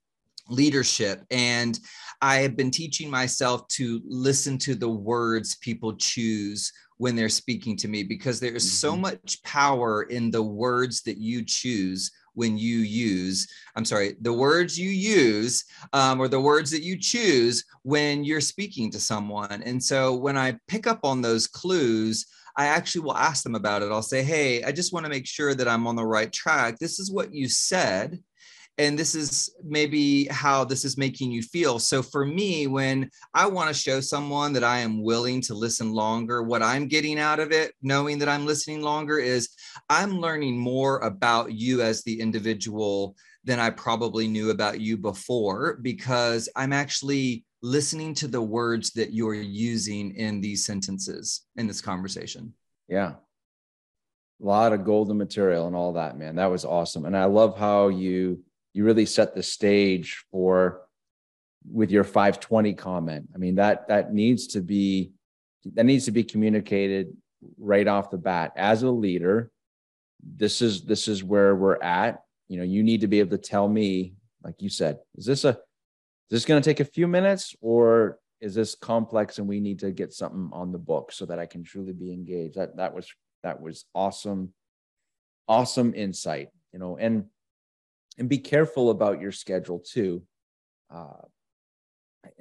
leadership 0.49 1.25
and 1.31 1.79
I 2.21 2.37
have 2.37 2.57
been 2.57 2.71
teaching 2.71 3.11
myself 3.11 3.67
to 3.69 4.01
listen 4.05 4.59
to 4.59 4.75
the 4.75 4.89
words 4.89 5.57
people 5.57 5.95
choose 5.97 6.73
when 6.97 7.15
they're 7.15 7.29
speaking 7.29 7.77
to 7.77 7.89
me 7.89 8.03
because 8.03 8.41
there 8.41 8.55
is 8.55 8.65
mm-hmm. 8.65 8.89
so 8.89 8.97
much 8.97 9.43
power 9.45 10.03
in 10.05 10.31
the 10.31 10.43
words 10.43 11.03
that 11.03 11.19
you 11.19 11.45
choose 11.45 12.11
when 12.39 12.57
you 12.57 12.79
use, 12.79 13.49
I'm 13.75 13.85
sorry, 13.85 14.15
the 14.21 14.33
words 14.33 14.79
you 14.79 14.91
use 14.91 15.65
um, 15.93 16.21
or 16.21 16.29
the 16.29 16.41
words 16.41 16.71
that 16.71 16.85
you 16.85 16.97
choose 16.97 17.65
when 17.83 18.23
you're 18.23 18.41
speaking 18.41 18.93
to 18.93 19.01
someone. 19.01 19.61
And 19.65 19.83
so 19.83 20.15
when 20.15 20.39
I 20.39 20.57
pick 20.69 20.87
up 20.87 21.01
on 21.03 21.21
those 21.21 21.49
clues, 21.49 22.27
I 22.57 22.67
actually 22.67 23.03
will 23.03 23.17
ask 23.17 23.43
them 23.43 23.57
about 23.57 23.83
it. 23.83 23.91
I'll 23.91 24.03
say, 24.03 24.23
Hey, 24.23 24.63
I 24.63 24.71
just 24.71 24.93
want 24.93 25.05
to 25.05 25.11
make 25.11 25.27
sure 25.27 25.55
that 25.55 25.69
I'm 25.69 25.89
on 25.89 25.97
the 25.97 26.07
right 26.07 26.33
track. 26.33 26.79
This 26.79 27.01
is 27.01 27.11
what 27.11 27.35
you 27.35 27.49
said 27.49 28.23
and 28.79 28.97
this 28.97 29.17
is 29.17 29.53
maybe 29.65 30.27
how 30.27 30.65
this 30.65 30.85
is 30.85 30.97
making 30.97 31.33
you 31.33 31.43
feel. 31.43 31.81
So 31.81 32.01
for 32.01 32.25
me, 32.25 32.69
when 32.69 33.11
I 33.35 33.47
want 33.47 33.69
to 33.69 33.75
show 33.75 34.01
someone 34.01 34.53
that 34.53 34.63
I 34.63 34.79
am 34.79 35.03
willing 35.03 35.41
to 35.43 35.55
listen 35.55 35.93
longer, 35.93 36.45
what 36.45 36.63
I'm 36.63 36.87
getting 36.87 37.19
out 37.19 37.41
of 37.41 37.51
it, 37.51 37.73
knowing 37.83 38.19
that 38.21 38.29
I'm 38.29 38.47
listening 38.47 38.83
longer, 38.83 39.19
is 39.19 39.49
I'm 39.91 40.21
learning 40.21 40.59
more 40.59 41.01
about 41.01 41.53
you 41.53 41.83
as 41.83 42.05
the 42.05 42.21
individual 42.21 43.17
than 43.43 43.59
I 43.59 43.71
probably 43.71 44.29
knew 44.29 44.51
about 44.51 44.81
you 44.81 44.97
before 44.97 45.79
because 45.83 46.49
I'm 46.55 46.73
actually 46.73 47.45
listening 47.63 48.15
to 48.15 48.29
the 48.29 48.43
words 48.43 48.93
that 48.93 49.13
you're 49.13 49.35
using 49.35 50.15
in 50.15 50.41
these 50.41 50.65
sentences 50.65 51.47
in 51.57 51.67
this 51.67 51.81
conversation. 51.81 52.55
Yeah. 52.89 53.15
A 54.41 54.45
lot 54.45 54.73
of 54.73 54.85
golden 54.85 55.19
material 55.19 55.67
and 55.67 55.75
all 55.75 55.95
that, 55.95 56.17
man. 56.17 56.37
That 56.37 56.51
was 56.51 56.65
awesome. 56.65 57.07
And 57.07 57.17
I 57.17 57.25
love 57.25 57.59
how 57.59 57.89
you 57.89 58.45
you 58.79 58.85
really 58.85 59.07
set 59.07 59.35
the 59.35 59.43
stage 59.43 60.25
for 60.31 60.83
with 61.69 61.91
your 61.91 62.05
520 62.05 62.75
comment. 62.75 63.29
I 63.35 63.39
mean, 63.39 63.57
that 63.57 63.89
that 63.89 64.15
needs 64.15 64.47
to 64.55 64.61
be 64.61 65.11
that 65.75 65.85
needs 65.85 66.05
to 66.05 66.13
be 66.13 66.23
communicated 66.23 67.09
right 67.59 67.89
off 67.89 68.13
the 68.13 68.19
bat. 68.19 68.53
As 68.55 68.85
a 68.85 68.91
leader, 68.91 69.51
this 70.23 70.63
is 70.63 70.83
this 70.83 71.09
is 71.09 71.25
where 71.25 71.57
we're 71.57 71.83
at. 71.83 72.23
You 72.47 72.59
know, 72.59 72.63
you 72.63 72.85
need 72.85 73.01
to 73.01 73.09
be 73.09 73.19
able 73.19 73.37
to 73.37 73.43
tell 73.43 73.69
me, 73.69 74.15
like 74.45 74.63
you 74.63 74.69
said, 74.69 75.01
is 75.17 75.27
this 75.27 75.45
a 75.45 75.49
is 75.49 75.57
this 76.31 76.45
going 76.45 76.63
to 76.63 76.71
take 76.71 76.79
a 76.79 76.85
few 76.85 77.09
minutes 77.09 77.57
or 77.61 78.21
is 78.41 78.55
this 78.55 78.77
complex 78.77 79.39
and 79.39 79.49
we 79.49 79.59
need 79.59 79.81
to 79.81 79.91
get 79.91 80.13
something 80.13 80.51
on 80.53 80.71
the 80.71 80.79
book 80.79 81.11
so 81.11 81.27
that 81.27 81.41
I 81.41 81.47
can 81.47 81.65
truly 81.65 81.95
be 81.95 82.13
engaged? 82.13 82.55
That 82.55 82.77
that 82.77 82.95
was 82.95 83.13
that 83.43 83.61
was 83.61 83.87
awesome, 83.93 84.55
awesome 85.49 85.95
insight. 85.97 86.51
You 86.73 86.79
know, 86.79 86.97
and 86.97 87.25
and 88.19 88.29
be 88.29 88.39
careful 88.39 88.91
about 88.91 89.21
your 89.21 89.33
schedule 89.33 89.79
too. 89.79 90.23
Uh, 90.91 91.23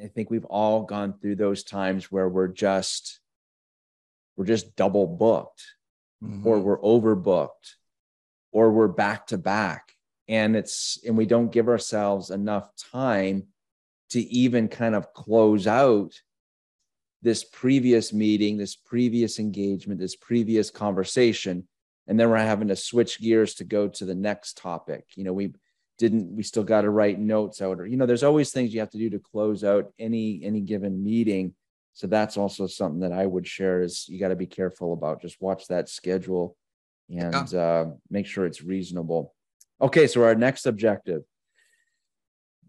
I 0.03 0.07
think 0.07 0.29
we've 0.29 0.45
all 0.45 0.83
gone 0.83 1.13
through 1.13 1.35
those 1.35 1.63
times 1.63 2.11
where 2.11 2.27
we're 2.27 2.47
just 2.47 3.19
we're 4.35 4.45
just 4.45 4.75
double 4.75 5.07
booked, 5.07 5.63
mm-hmm. 6.23 6.45
or 6.45 6.59
we're 6.59 6.81
overbooked, 6.81 7.75
or 8.51 8.71
we're 8.71 8.87
back 8.87 9.27
to 9.27 9.37
back, 9.37 9.93
and 10.27 10.55
it's 10.55 10.99
and 11.05 11.17
we 11.17 11.25
don't 11.25 11.51
give 11.51 11.67
ourselves 11.67 12.31
enough 12.31 12.69
time 12.91 13.43
to 14.09 14.21
even 14.21 14.67
kind 14.67 14.95
of 14.95 15.13
close 15.13 15.67
out 15.67 16.13
this 17.21 17.43
previous 17.43 18.13
meeting, 18.13 18.57
this 18.57 18.75
previous 18.75 19.39
engagement, 19.39 19.99
this 19.99 20.15
previous 20.15 20.69
conversation, 20.69 21.67
and 22.07 22.19
then 22.19 22.29
we're 22.29 22.37
having 22.37 22.69
to 22.69 22.75
switch 22.75 23.19
gears 23.19 23.55
to 23.55 23.63
go 23.63 23.87
to 23.87 24.05
the 24.05 24.15
next 24.15 24.57
topic. 24.57 25.05
You 25.15 25.23
know, 25.23 25.33
we 25.33 25.53
didn't 25.97 26.35
we 26.35 26.43
still 26.43 26.63
got 26.63 26.81
to 26.81 26.89
write 26.89 27.19
notes 27.19 27.61
out 27.61 27.79
or 27.79 27.85
you 27.85 27.97
know 27.97 28.05
there's 28.05 28.23
always 28.23 28.51
things 28.51 28.73
you 28.73 28.79
have 28.79 28.89
to 28.91 28.97
do 28.97 29.09
to 29.09 29.19
close 29.19 29.63
out 29.63 29.91
any 29.99 30.41
any 30.43 30.61
given 30.61 31.03
meeting. 31.03 31.53
So 31.93 32.05
that's 32.05 32.37
also 32.37 32.67
something 32.67 32.99
that 32.99 33.11
i 33.11 33.25
would 33.25 33.47
share 33.47 33.81
is 33.81 34.07
you 34.07 34.19
got 34.19 34.27
to 34.27 34.35
be 34.35 34.45
careful 34.45 34.93
about. 34.93 35.21
Just 35.21 35.41
watch 35.41 35.67
that 35.67 35.89
schedule 35.89 36.55
and 37.09 37.51
yeah. 37.51 37.59
uh, 37.59 37.85
make 38.09 38.27
sure 38.27 38.45
it's 38.45 38.61
reasonable. 38.61 39.33
Okay 39.81 40.07
so 40.07 40.23
our 40.23 40.35
next 40.35 40.65
objective. 40.65 41.23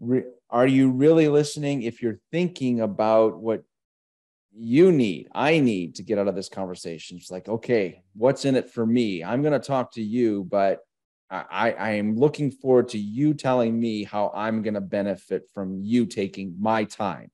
Re- 0.01 0.25
are 0.49 0.67
you 0.67 0.91
really 0.91 1.29
listening 1.29 1.83
if 1.83 2.01
you're 2.01 2.21
thinking 2.31 2.81
about 2.81 3.39
what 3.39 3.65
you 4.61 4.91
need 4.91 5.29
i 5.35 5.61
need 5.61 5.95
to 5.95 6.03
get 6.03 6.19
out 6.19 6.29
of 6.29 6.35
this 6.35 6.49
conversation? 6.49 7.19
It's 7.19 7.31
like 7.31 7.49
okay 7.49 8.03
what's 8.15 8.47
in 8.47 8.57
it 8.57 8.71
for 8.71 8.87
me? 8.87 9.23
I'm 9.23 9.43
going 9.43 9.53
to 9.53 9.67
talk 9.67 9.93
to 9.93 10.03
you 10.03 10.45
but 10.45 10.81
I, 11.31 11.73
I 11.73 11.91
am 11.93 12.17
looking 12.17 12.51
forward 12.51 12.89
to 12.91 12.99
you 12.99 13.35
telling 13.35 13.79
me 13.79 14.05
how 14.05 14.33
I'm 14.35 14.63
going 14.63 14.75
to 14.75 14.81
benefit 14.81 15.49
from 15.53 15.81
you 15.83 16.07
taking 16.07 16.57
my 16.59 16.85
time. 16.85 17.31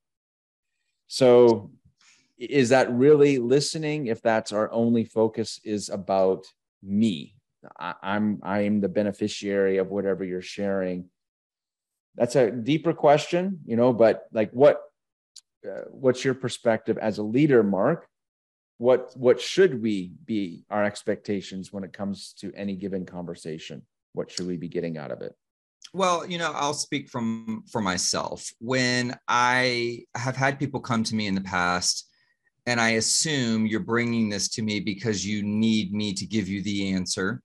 So, 1.06 1.70
is 2.36 2.70
that 2.70 2.92
really 2.92 3.38
listening? 3.38 4.08
If 4.08 4.20
that's 4.20 4.52
our 4.52 4.70
only 4.72 5.04
focus 5.04 5.60
is 5.62 5.88
about 5.90 6.44
me, 6.82 7.36
I, 7.78 7.94
I'm 8.02 8.40
I'm 8.42 8.80
the 8.80 8.88
beneficiary 8.88 9.78
of 9.78 9.90
whatever 9.90 10.24
you're 10.24 10.42
sharing. 10.42 11.08
That's 12.16 12.34
a 12.34 12.50
deeper 12.50 12.92
question, 12.92 13.60
you 13.64 13.76
know. 13.76 13.92
But 13.92 14.24
like, 14.32 14.50
what 14.50 14.80
uh, 15.64 15.82
what's 15.90 16.24
your 16.24 16.34
perspective 16.34 16.98
as 16.98 17.18
a 17.18 17.22
leader, 17.22 17.62
Mark? 17.62 18.08
What 18.78 19.12
what 19.16 19.40
should 19.40 19.80
we 19.82 20.12
be 20.24 20.64
our 20.70 20.84
expectations 20.84 21.72
when 21.72 21.84
it 21.84 21.92
comes 21.92 22.34
to 22.40 22.52
any 22.54 22.74
given 22.74 23.06
conversation? 23.06 23.82
What 24.12 24.30
should 24.30 24.46
we 24.46 24.56
be 24.56 24.68
getting 24.68 24.98
out 24.98 25.10
of 25.10 25.20
it? 25.22 25.34
Well 25.92 26.26
you 26.26 26.38
know 26.38 26.52
i'll 26.54 26.74
speak 26.74 27.08
from 27.08 27.64
for 27.70 27.80
myself. 27.80 28.50
When 28.58 29.16
i 29.28 30.04
have 30.14 30.36
had 30.36 30.58
people 30.58 30.80
come 30.80 31.04
to 31.04 31.14
me 31.14 31.26
in 31.26 31.34
the 31.34 31.40
past 31.40 32.08
and 32.66 32.80
i 32.80 32.90
assume 32.90 33.66
you're 33.66 33.80
bringing 33.80 34.28
this 34.28 34.48
to 34.48 34.62
me 34.62 34.80
because 34.80 35.26
you 35.26 35.42
need 35.42 35.92
me 35.92 36.12
to 36.14 36.26
give 36.26 36.48
you 36.48 36.62
the 36.62 36.92
answer 36.92 37.42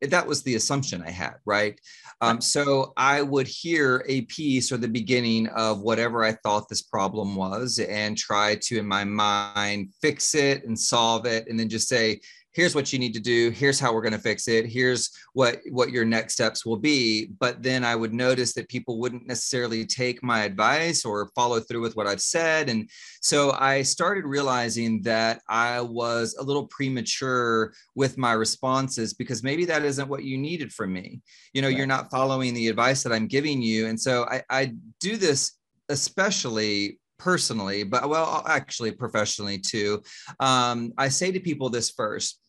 that 0.00 0.26
was 0.26 0.42
the 0.42 0.54
assumption 0.54 1.02
I 1.02 1.10
had, 1.10 1.34
right? 1.44 1.78
Um, 2.20 2.40
so 2.40 2.92
I 2.96 3.22
would 3.22 3.46
hear 3.46 4.04
a 4.08 4.22
piece 4.22 4.72
or 4.72 4.76
the 4.76 4.88
beginning 4.88 5.48
of 5.48 5.80
whatever 5.80 6.24
I 6.24 6.32
thought 6.32 6.68
this 6.68 6.82
problem 6.82 7.36
was 7.36 7.78
and 7.78 8.16
try 8.16 8.56
to, 8.62 8.78
in 8.78 8.86
my 8.86 9.04
mind, 9.04 9.90
fix 10.00 10.34
it 10.34 10.64
and 10.64 10.78
solve 10.78 11.26
it, 11.26 11.48
and 11.48 11.58
then 11.58 11.68
just 11.68 11.88
say, 11.88 12.20
here's 12.54 12.74
what 12.74 12.92
you 12.92 12.98
need 12.98 13.12
to 13.12 13.20
do 13.20 13.50
here's 13.50 13.80
how 13.80 13.92
we're 13.92 14.00
going 14.00 14.12
to 14.12 14.18
fix 14.18 14.48
it 14.48 14.64
here's 14.64 15.10
what 15.32 15.60
what 15.70 15.90
your 15.90 16.04
next 16.04 16.34
steps 16.34 16.64
will 16.64 16.76
be 16.76 17.26
but 17.38 17.62
then 17.62 17.84
i 17.84 17.94
would 17.94 18.14
notice 18.14 18.54
that 18.54 18.68
people 18.68 18.98
wouldn't 18.98 19.26
necessarily 19.26 19.84
take 19.84 20.22
my 20.22 20.44
advice 20.44 21.04
or 21.04 21.30
follow 21.34 21.60
through 21.60 21.80
with 21.80 21.96
what 21.96 22.06
i've 22.06 22.20
said 22.20 22.68
and 22.68 22.88
so 23.20 23.52
i 23.58 23.82
started 23.82 24.24
realizing 24.24 25.02
that 25.02 25.40
i 25.48 25.80
was 25.80 26.34
a 26.38 26.42
little 26.42 26.66
premature 26.68 27.72
with 27.94 28.16
my 28.16 28.32
responses 28.32 29.12
because 29.12 29.42
maybe 29.42 29.64
that 29.64 29.84
isn't 29.84 30.08
what 30.08 30.24
you 30.24 30.38
needed 30.38 30.72
from 30.72 30.92
me 30.92 31.20
you 31.52 31.60
know 31.60 31.68
right. 31.68 31.76
you're 31.76 31.86
not 31.86 32.10
following 32.10 32.54
the 32.54 32.68
advice 32.68 33.02
that 33.02 33.12
i'm 33.12 33.26
giving 33.26 33.60
you 33.60 33.86
and 33.86 34.00
so 34.00 34.24
i, 34.24 34.42
I 34.48 34.72
do 35.00 35.16
this 35.16 35.58
especially 35.90 36.98
personally, 37.18 37.84
but 37.84 38.08
well, 38.08 38.42
actually 38.46 38.92
professionally 38.92 39.58
too. 39.58 40.02
Um, 40.40 40.92
I 40.98 41.08
say 41.08 41.32
to 41.32 41.40
people 41.40 41.70
this 41.70 41.90
first 41.90 42.40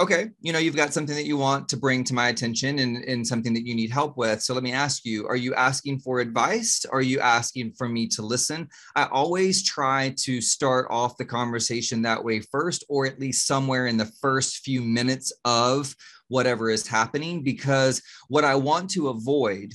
okay, 0.00 0.30
you 0.40 0.52
know, 0.52 0.58
you've 0.58 0.74
got 0.74 0.92
something 0.92 1.14
that 1.14 1.26
you 1.26 1.36
want 1.36 1.68
to 1.68 1.76
bring 1.76 2.02
to 2.02 2.14
my 2.14 2.28
attention 2.28 2.78
and, 2.80 3.04
and 3.04 3.26
something 3.26 3.52
that 3.54 3.66
you 3.66 3.74
need 3.74 3.90
help 3.90 4.16
with. 4.16 4.42
So 4.42 4.54
let 4.54 4.62
me 4.62 4.72
ask 4.72 5.04
you, 5.04 5.26
are 5.28 5.36
you 5.36 5.54
asking 5.54 6.00
for 6.00 6.18
advice? 6.18 6.84
Are 6.90 7.02
you 7.02 7.20
asking 7.20 7.74
for 7.74 7.88
me 7.88 8.08
to 8.08 8.22
listen? 8.22 8.68
I 8.96 9.04
always 9.12 9.62
try 9.62 10.14
to 10.20 10.40
start 10.40 10.86
off 10.90 11.18
the 11.18 11.26
conversation 11.26 12.02
that 12.02 12.24
way 12.24 12.40
first, 12.40 12.84
or 12.88 13.06
at 13.06 13.20
least 13.20 13.46
somewhere 13.46 13.86
in 13.86 13.98
the 13.98 14.10
first 14.20 14.64
few 14.64 14.80
minutes 14.80 15.32
of 15.44 15.94
whatever 16.28 16.70
is 16.70 16.86
happening, 16.86 17.42
because 17.42 18.00
what 18.28 18.44
I 18.44 18.54
want 18.54 18.88
to 18.92 19.10
avoid 19.10 19.74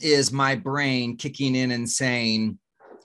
is 0.00 0.30
my 0.30 0.54
brain 0.54 1.16
kicking 1.16 1.56
in 1.56 1.72
and 1.72 1.90
saying, 1.90 2.59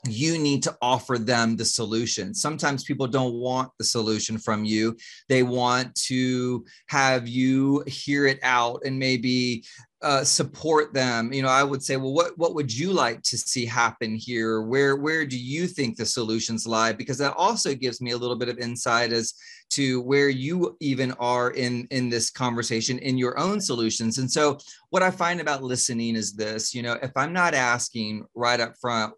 you 0.07 0.37
need 0.37 0.63
to 0.63 0.77
offer 0.81 1.17
them 1.17 1.55
the 1.55 1.65
solution. 1.65 2.33
Sometimes 2.33 2.83
people 2.83 3.07
don't 3.07 3.35
want 3.35 3.71
the 3.77 3.85
solution 3.85 4.37
from 4.37 4.65
you. 4.65 4.95
They 5.29 5.43
want 5.43 5.95
to 6.07 6.65
have 6.87 7.27
you 7.27 7.83
hear 7.87 8.27
it 8.27 8.39
out 8.43 8.81
and 8.85 8.97
maybe 8.97 9.63
uh, 10.01 10.23
support 10.23 10.93
them. 10.93 11.33
You 11.33 11.41
know, 11.41 11.49
I 11.49 11.63
would 11.63 11.81
say, 11.81 11.97
well, 11.97 12.13
what 12.13 12.37
what 12.37 12.53
would 12.53 12.71
you 12.71 12.93
like 12.93 13.23
to 13.23 13.37
see 13.37 13.65
happen 13.65 14.15
here? 14.15 14.61
Where 14.61 14.97
where 14.97 15.25
do 15.25 15.37
you 15.37 15.65
think 15.65 15.97
the 15.97 16.05
solutions 16.05 16.67
lie? 16.67 16.93
Because 16.93 17.17
that 17.17 17.33
also 17.35 17.73
gives 17.73 18.01
me 18.01 18.11
a 18.11 18.17
little 18.17 18.35
bit 18.35 18.49
of 18.49 18.59
insight 18.59 19.11
as 19.11 19.33
to 19.71 20.01
where 20.01 20.29
you 20.29 20.77
even 20.79 21.11
are 21.13 21.51
in 21.51 21.87
in 21.89 22.09
this 22.09 22.29
conversation 22.29 22.99
in 22.99 23.17
your 23.17 23.39
own 23.39 23.59
solutions. 23.59 24.19
And 24.19 24.31
so, 24.31 24.59
what 24.91 25.01
I 25.01 25.09
find 25.09 25.41
about 25.41 25.63
listening 25.63 26.15
is 26.15 26.33
this: 26.33 26.75
you 26.75 26.83
know, 26.83 26.99
if 27.01 27.11
I'm 27.15 27.33
not 27.33 27.55
asking 27.55 28.25
right 28.35 28.59
up 28.59 28.75
front, 28.79 29.13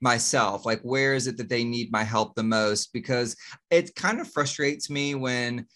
myself 0.00 0.64
like 0.64 0.80
where 0.82 1.14
is 1.14 1.26
it 1.26 1.36
that 1.36 1.48
they 1.48 1.64
need 1.64 1.92
my 1.92 2.02
help 2.04 2.34
the 2.34 2.42
most? 2.42 2.92
Because 2.92 3.36
it 3.70 3.94
kind 3.94 4.20
of 4.20 4.30
frustrates 4.32 4.90
me 4.90 5.14
when 5.14 5.66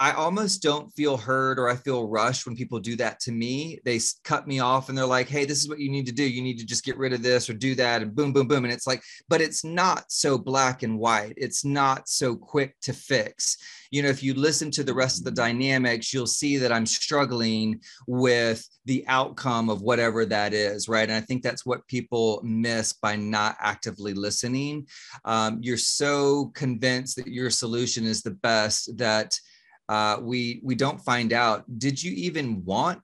I 0.00 0.10
almost 0.12 0.60
don't 0.60 0.90
feel 0.90 1.16
heard 1.16 1.58
or 1.58 1.68
I 1.68 1.76
feel 1.76 2.08
rushed 2.08 2.46
when 2.46 2.56
people 2.56 2.80
do 2.80 2.96
that 2.96 3.20
to 3.20 3.32
me. 3.32 3.78
They 3.84 4.00
cut 4.24 4.46
me 4.46 4.58
off 4.58 4.88
and 4.88 4.98
they're 4.98 5.06
like, 5.06 5.28
hey, 5.28 5.44
this 5.44 5.60
is 5.62 5.68
what 5.68 5.78
you 5.78 5.88
need 5.88 6.06
to 6.06 6.12
do. 6.12 6.24
You 6.24 6.42
need 6.42 6.58
to 6.58 6.66
just 6.66 6.84
get 6.84 6.98
rid 6.98 7.12
of 7.12 7.22
this 7.22 7.48
or 7.48 7.54
do 7.54 7.76
that 7.76 8.02
and 8.02 8.14
boom, 8.14 8.32
boom, 8.32 8.48
boom. 8.48 8.64
And 8.64 8.72
it's 8.72 8.88
like, 8.88 9.02
but 9.28 9.40
it's 9.40 9.64
not 9.64 10.10
so 10.10 10.36
black 10.36 10.82
and 10.82 10.98
white. 10.98 11.34
It's 11.36 11.64
not 11.64 12.08
so 12.08 12.34
quick 12.34 12.74
to 12.82 12.92
fix. 12.92 13.56
You 13.92 14.02
know, 14.02 14.08
if 14.08 14.20
you 14.20 14.34
listen 14.34 14.72
to 14.72 14.82
the 14.82 14.94
rest 14.94 15.18
of 15.18 15.24
the 15.24 15.30
dynamics, 15.30 16.12
you'll 16.12 16.26
see 16.26 16.56
that 16.56 16.72
I'm 16.72 16.86
struggling 16.86 17.80
with 18.08 18.68
the 18.86 19.04
outcome 19.06 19.70
of 19.70 19.82
whatever 19.82 20.24
that 20.26 20.52
is, 20.52 20.88
right? 20.88 21.08
And 21.08 21.16
I 21.16 21.20
think 21.20 21.44
that's 21.44 21.64
what 21.64 21.86
people 21.86 22.40
miss 22.42 22.92
by 22.92 23.14
not 23.14 23.56
actively 23.60 24.12
listening. 24.12 24.88
Um, 25.24 25.60
you're 25.62 25.76
so 25.76 26.46
convinced 26.54 27.14
that 27.16 27.28
your 27.28 27.50
solution 27.50 28.04
is 28.04 28.22
the 28.22 28.32
best 28.32 28.98
that 28.98 29.38
uh, 29.88 30.18
we 30.20 30.60
we 30.62 30.74
don't 30.74 31.00
find 31.00 31.32
out. 31.32 31.64
Did 31.78 32.02
you 32.02 32.12
even 32.12 32.64
want 32.64 33.00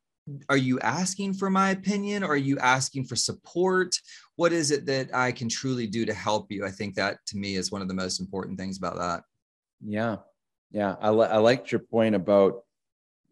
are 0.48 0.56
you 0.56 0.78
asking 0.80 1.34
for 1.34 1.50
my 1.50 1.70
opinion? 1.70 2.22
Or 2.22 2.28
are 2.28 2.36
you 2.36 2.58
asking 2.58 3.04
for 3.04 3.16
support? 3.16 3.96
What 4.36 4.52
is 4.52 4.70
it 4.70 4.86
that 4.86 5.14
i 5.14 5.32
can 5.32 5.48
truly 5.48 5.86
do 5.86 6.04
to 6.06 6.14
help 6.14 6.50
you? 6.50 6.64
I 6.64 6.70
think 6.70 6.94
that 6.96 7.18
to 7.28 7.36
me 7.36 7.56
is 7.56 7.70
one 7.70 7.82
of 7.82 7.88
the 7.88 7.94
most 7.94 8.20
important 8.20 8.58
things 8.58 8.78
about 8.78 8.96
that. 8.96 9.22
Yeah. 9.84 10.16
Yeah. 10.70 10.96
I, 11.00 11.10
li- 11.10 11.28
I 11.28 11.38
liked 11.38 11.72
your 11.72 11.80
point 11.80 12.14
about 12.14 12.62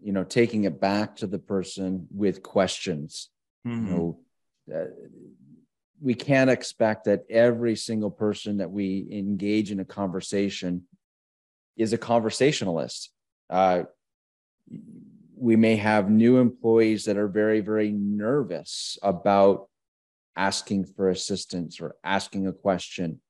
you 0.00 0.12
know 0.12 0.24
taking 0.24 0.64
it 0.64 0.80
back 0.80 1.16
to 1.16 1.26
the 1.26 1.38
person 1.38 2.06
with 2.10 2.42
questions. 2.42 3.30
Mm-hmm. 3.66 3.86
you 3.86 3.92
know 3.92 4.18
uh, 4.74 4.84
we 6.00 6.14
can't 6.14 6.48
expect 6.48 7.06
that 7.06 7.24
every 7.28 7.74
single 7.74 8.10
person 8.10 8.58
that 8.58 8.70
we 8.70 9.08
engage 9.10 9.72
in 9.72 9.80
a 9.80 9.84
conversation 9.84 10.84
is 11.76 11.92
a 11.92 11.98
conversationalist 11.98 13.10
uh, 13.50 13.82
we 15.36 15.56
may 15.56 15.76
have 15.76 16.10
new 16.10 16.38
employees 16.38 17.04
that 17.04 17.16
are 17.16 17.28
very, 17.28 17.60
very 17.60 17.92
nervous 17.92 18.98
about 19.02 19.68
asking 20.36 20.84
for 20.84 21.08
assistance 21.08 21.80
or 21.80 21.96
asking 22.04 22.46
a 22.46 22.52
question. 22.52 23.20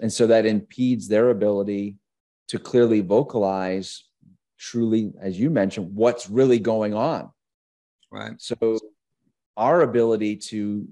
And 0.00 0.12
so 0.12 0.26
that 0.28 0.46
impedes 0.46 1.08
their 1.08 1.30
ability 1.30 1.96
to 2.48 2.58
clearly 2.58 3.00
vocalize 3.00 4.04
truly, 4.58 5.12
as 5.20 5.38
you 5.38 5.50
mentioned, 5.50 5.94
what's 5.94 6.28
really 6.28 6.58
going 6.58 6.94
on. 6.94 7.30
Right. 8.10 8.32
So 8.38 8.78
our 9.56 9.82
ability 9.82 10.36
to 10.36 10.86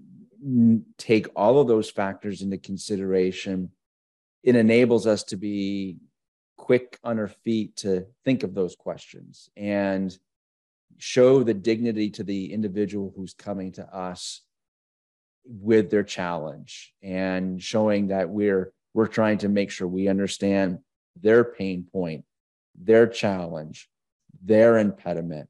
take 0.99 1.27
all 1.35 1.61
of 1.61 1.69
those 1.69 1.91
factors 1.91 2.43
into 2.43 2.59
consideration, 2.59 3.71
it 4.43 4.57
enables 4.57 5.07
us 5.07 5.25
to 5.25 5.37
be 5.37 5.99
quick 6.59 6.99
on 7.03 7.17
her 7.17 7.29
feet 7.29 7.77
to 7.77 8.05
think 8.25 8.43
of 8.43 8.55
those 8.55 8.77
questions 8.77 9.49
and 9.57 10.19
show 10.99 11.43
the 11.43 11.55
dignity 11.55 12.11
to 12.11 12.25
the 12.25 12.53
individual 12.53 13.13
who's 13.17 13.33
coming 13.33 13.73
to 13.73 13.85
us 13.95 14.43
with 15.45 15.91
their 15.91 16.03
challenge 16.03 16.93
and 17.03 17.63
showing 17.63 18.09
that 18.09 18.29
we're 18.29 18.73
we're 18.93 19.07
trying 19.07 19.39
to 19.39 19.49
make 19.49 19.71
sure 19.71 19.87
we 19.87 20.09
understand 20.09 20.79
their 21.21 21.45
pain 21.45 21.87
point 21.91 22.25
their 22.75 23.07
challenge 23.07 23.89
their 24.45 24.79
impediment. 24.79 25.49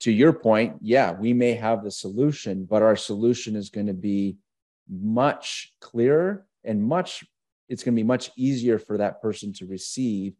To 0.00 0.12
your 0.12 0.32
point 0.32 0.76
yeah 0.80 1.12
we 1.12 1.32
may 1.34 1.52
have 1.54 1.82
the 1.82 1.90
solution 1.90 2.64
but 2.64 2.82
our 2.82 2.96
solution 2.96 3.56
is 3.56 3.68
going 3.68 3.88
to 3.88 3.94
be 3.94 4.36
much 4.88 5.72
clearer 5.80 6.46
and 6.64 6.82
much 6.82 7.24
it's 7.68 7.82
going 7.82 7.94
to 7.94 8.00
be 8.00 8.06
much 8.06 8.30
easier 8.36 8.78
for 8.78 8.98
that 8.98 9.20
person 9.20 9.52
to 9.54 9.66
receive 9.66 10.34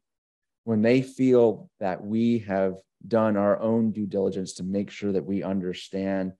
when 0.64 0.82
they 0.82 1.02
feel 1.02 1.70
that 1.80 2.04
we 2.04 2.40
have 2.40 2.74
done 3.06 3.36
our 3.36 3.60
own 3.60 3.92
due 3.92 4.06
diligence 4.06 4.54
to 4.54 4.62
make 4.62 4.90
sure 4.90 5.12
that 5.12 5.24
we 5.24 5.42
understand 5.42 6.32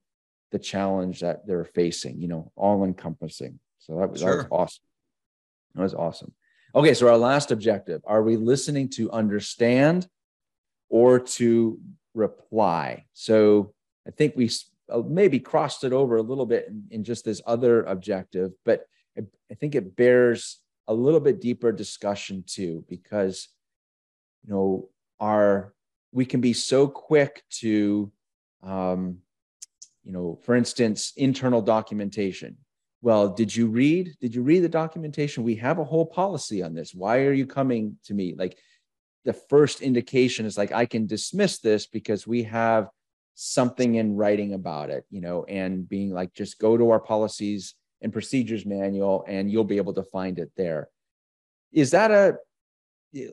the 0.51 0.59
challenge 0.59 1.21
that 1.21 1.47
they're 1.47 1.65
facing, 1.65 2.21
you 2.21 2.29
know, 2.29 2.51
all 2.57 2.85
encompassing. 2.85 3.59
So 3.79 3.99
that 3.99 4.11
was, 4.11 4.21
sure. 4.21 4.31
that 4.31 4.37
was 4.37 4.47
awesome. 4.51 4.85
That 5.75 5.83
was 5.83 5.95
awesome. 5.95 6.33
Okay, 6.75 6.95
so 6.95 7.09
our 7.09 7.17
last 7.17 7.51
objective 7.51 8.03
are 8.07 8.23
we 8.23 8.37
listening 8.37 8.89
to 8.91 9.11
understand 9.11 10.07
or 10.89 11.19
to 11.19 11.79
reply? 12.15 13.05
So 13.13 13.73
I 14.07 14.11
think 14.11 14.35
we 14.37 14.51
uh, 14.91 15.03
maybe 15.07 15.39
crossed 15.41 15.85
it 15.85 15.93
over 15.93 16.17
a 16.17 16.23
little 16.23 16.47
bit 16.47 16.67
in, 16.69 16.85
in 16.91 17.05
just 17.05 17.25
this 17.25 17.41
other 17.47 17.85
objective, 17.85 18.53
but 18.65 18.87
I, 19.17 19.23
I 19.51 19.55
think 19.55 19.75
it 19.75 19.97
bears 19.97 20.61
a 20.89 20.95
little 20.95 21.21
bit 21.21 21.41
deeper 21.41 21.71
discussion 21.71 22.43
too, 22.47 22.85
because 22.89 23.49
you 24.45 24.53
know 24.53 24.89
our 25.21 25.75
we 26.13 26.25
can 26.25 26.41
be 26.41 26.53
so 26.53 26.89
quick 26.89 27.45
to 27.51 28.11
um, 28.63 29.19
you 30.03 30.13
know 30.13 30.39
for 30.45 30.57
instance 30.57 31.13
internal 31.17 31.63
documentation. 31.63 32.57
Well 33.01 33.29
did 33.29 33.55
you 33.55 33.69
read 33.69 34.17
did 34.21 34.35
you 34.35 34.43
read 34.43 34.61
the 34.61 34.69
documentation? 34.69 35.45
We 35.45 35.57
have 35.57 35.79
a 35.79 35.85
whole 35.85 36.07
policy 36.07 36.63
on 36.63 36.75
this. 36.75 36.95
Why 36.95 37.21
are 37.21 37.33
you 37.33 37.47
coming 37.47 37.97
to 38.07 38.15
me? 38.15 38.35
Like 38.37 38.59
the 39.29 39.33
first 39.35 39.83
indication 39.83 40.47
is 40.47 40.57
like 40.57 40.73
i 40.73 40.87
can 40.87 41.07
dismiss 41.07 41.59
this 41.59 41.87
because 41.87 42.27
we 42.27 42.43
have 42.45 42.89
something 43.35 43.97
in 43.97 44.17
writing 44.17 44.55
about 44.55 44.89
it 44.89 45.05
you 45.11 45.21
know 45.21 45.45
and 45.45 45.87
being 45.87 46.11
like 46.11 46.33
just 46.33 46.59
go 46.59 46.79
to 46.79 46.91
our 46.91 46.99
policies 46.99 47.75
and 48.03 48.13
procedures 48.13 48.65
manual 48.65 49.25
and 49.27 49.51
you'll 49.51 49.65
be 49.65 49.77
able 49.77 49.95
to 49.95 50.03
find 50.03 50.39
it 50.39 50.51
there. 50.57 50.89
Is 51.73 51.91
that 51.91 52.11
a 52.11 52.39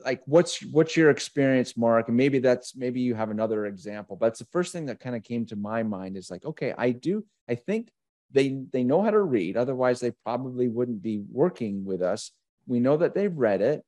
like 0.04 0.22
what's 0.24 0.62
what's 0.66 0.96
your 0.96 1.10
experience 1.10 1.76
mark? 1.76 2.08
And 2.08 2.16
maybe 2.16 2.38
that's 2.38 2.74
maybe 2.74 3.00
you 3.00 3.14
have 3.14 3.30
another 3.30 3.66
example 3.66 4.16
but 4.16 4.26
it's 4.28 4.38
the 4.38 4.46
first 4.46 4.72
thing 4.72 4.86
that 4.86 5.00
kind 5.00 5.14
of 5.14 5.22
came 5.22 5.46
to 5.46 5.56
my 5.56 5.82
mind 5.82 6.16
is 6.16 6.30
like 6.30 6.44
okay 6.44 6.74
i 6.78 6.90
do 6.90 7.24
i 7.48 7.54
think 7.54 7.90
they 8.32 8.58
they 8.72 8.82
know 8.82 9.02
how 9.02 9.10
to 9.10 9.20
read 9.20 9.56
otherwise 9.56 10.00
they 10.00 10.12
probably 10.24 10.68
wouldn't 10.68 11.02
be 11.02 11.22
working 11.30 11.84
with 11.84 12.02
us. 12.02 12.32
We 12.66 12.80
know 12.80 12.96
that 12.96 13.14
they've 13.14 13.36
read 13.36 13.60
it 13.60 13.82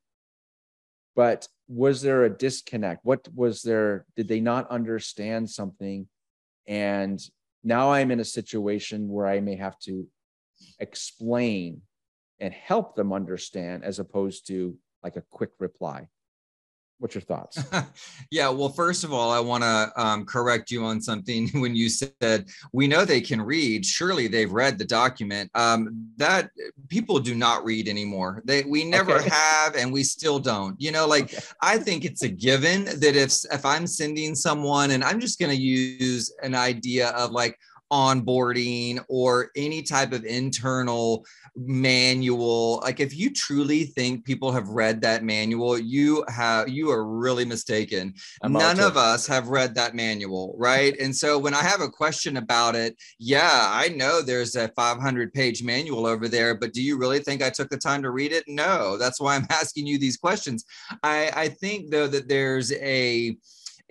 but 1.15 1.47
was 1.67 2.01
there 2.01 2.23
a 2.23 2.29
disconnect? 2.29 3.03
What 3.03 3.27
was 3.35 3.61
there 3.61 4.05
did 4.15 4.27
they 4.27 4.39
not 4.39 4.69
understand 4.71 5.49
something? 5.49 6.07
And 6.67 7.19
now 7.63 7.91
i'm 7.91 8.11
in 8.11 8.19
a 8.19 8.25
situation 8.25 9.09
where 9.09 9.27
i 9.27 9.39
may 9.39 9.55
have 9.55 9.77
to 9.79 10.07
explain 10.79 11.81
and 12.39 12.53
help 12.53 12.95
them 12.95 13.13
understand 13.13 13.83
as 13.83 13.99
opposed 13.99 14.47
to 14.47 14.77
like 15.03 15.15
a 15.15 15.23
quick 15.29 15.51
reply. 15.59 16.07
What's 16.99 17.15
your 17.15 17.21
thoughts? 17.21 17.63
Yeah 18.31 18.49
well 18.49 18.69
first 18.69 19.03
of 19.03 19.13
all 19.13 19.31
i 19.31 19.39
want 19.39 19.63
to 19.63 19.91
um, 19.95 20.25
correct 20.25 20.69
you 20.69 20.83
on 20.83 21.01
something 21.01 21.47
when 21.61 21.73
you 21.73 21.89
said 21.89 22.45
we 22.73 22.87
know 22.87 23.05
they 23.05 23.21
can 23.21 23.41
read. 23.41 23.85
Surely 23.85 24.27
they've 24.27 24.51
read 24.51 24.77
the 24.77 24.85
document. 24.85 25.49
Um, 25.55 26.09
that 26.17 26.51
people 26.89 27.19
do 27.19 27.33
not 27.33 27.63
read 27.63 27.87
anymore. 27.87 28.41
They 28.45 28.63
we 28.63 28.83
never 28.83 29.13
okay. 29.13 29.29
have 29.33 29.75
and 29.75 29.91
we 29.91 30.03
still 30.03 30.39
don't. 30.39 30.79
You 30.79 30.91
know 30.91 31.07
like 31.07 31.25
okay. 31.33 31.39
i 31.61 31.77
think 31.77 32.03
it's 32.03 32.23
a 32.23 32.29
given 32.29 32.85
that 32.85 33.15
if 33.15 33.33
if 33.51 33.65
i'm 33.65 33.87
sending 33.87 34.35
someone 34.35 34.91
and 34.91 35.03
i'm 35.03 35.19
just 35.19 35.39
going 35.39 35.55
to 35.55 35.61
use 35.61 36.33
an 36.43 36.53
idea 36.53 37.09
of 37.09 37.31
like 37.31 37.57
onboarding 37.91 39.03
or 39.07 39.49
any 39.55 39.81
type 39.81 40.11
of 40.11 40.23
internal 40.25 41.25
manual 41.55 42.79
like 42.83 42.99
if 42.99 43.17
you 43.17 43.33
truly 43.33 43.83
think 43.83 44.23
people 44.23 44.51
have 44.51 44.69
read 44.69 45.01
that 45.01 45.23
manual 45.23 45.77
you 45.77 46.23
have 46.27 46.69
you 46.69 46.91
are 46.91 47.05
really 47.05 47.45
mistaken. 47.45 48.13
I'm 48.43 48.53
none 48.53 48.79
of 48.79 48.95
us 48.95 49.25
have 49.27 49.49
read 49.49 49.75
that 49.75 49.95
manual 49.95 50.55
right? 50.57 50.95
And 50.99 51.15
so 51.15 51.37
when 51.39 51.53
i 51.53 51.63
have 51.63 51.81
a 51.81 51.89
question 51.89 52.37
about 52.37 52.75
it 52.75 52.95
yeah 53.17 53.69
i 53.71 53.89
know 53.89 54.21
there's 54.21 54.55
a 54.55 54.67
500 54.69 55.33
page 55.33 55.63
manual 55.63 56.05
over 56.05 56.27
there 56.27 56.55
but 56.55 56.73
do 56.73 56.81
you 56.81 56.97
really 56.97 57.19
think 57.19 57.41
i 57.41 57.49
took 57.49 57.69
the 57.69 57.77
time 57.77 58.03
to 58.03 58.11
read 58.11 58.31
it? 58.31 58.43
No 58.47 58.97
that's 58.97 59.19
why 59.19 59.35
i'm 59.35 59.47
asking 59.49 59.87
you 59.87 59.97
these 59.97 60.17
questions. 60.17 60.65
I 61.03 61.31
i 61.35 61.47
think 61.47 61.89
though 61.89 62.07
that 62.07 62.27
there's 62.27 62.71
a 62.73 63.37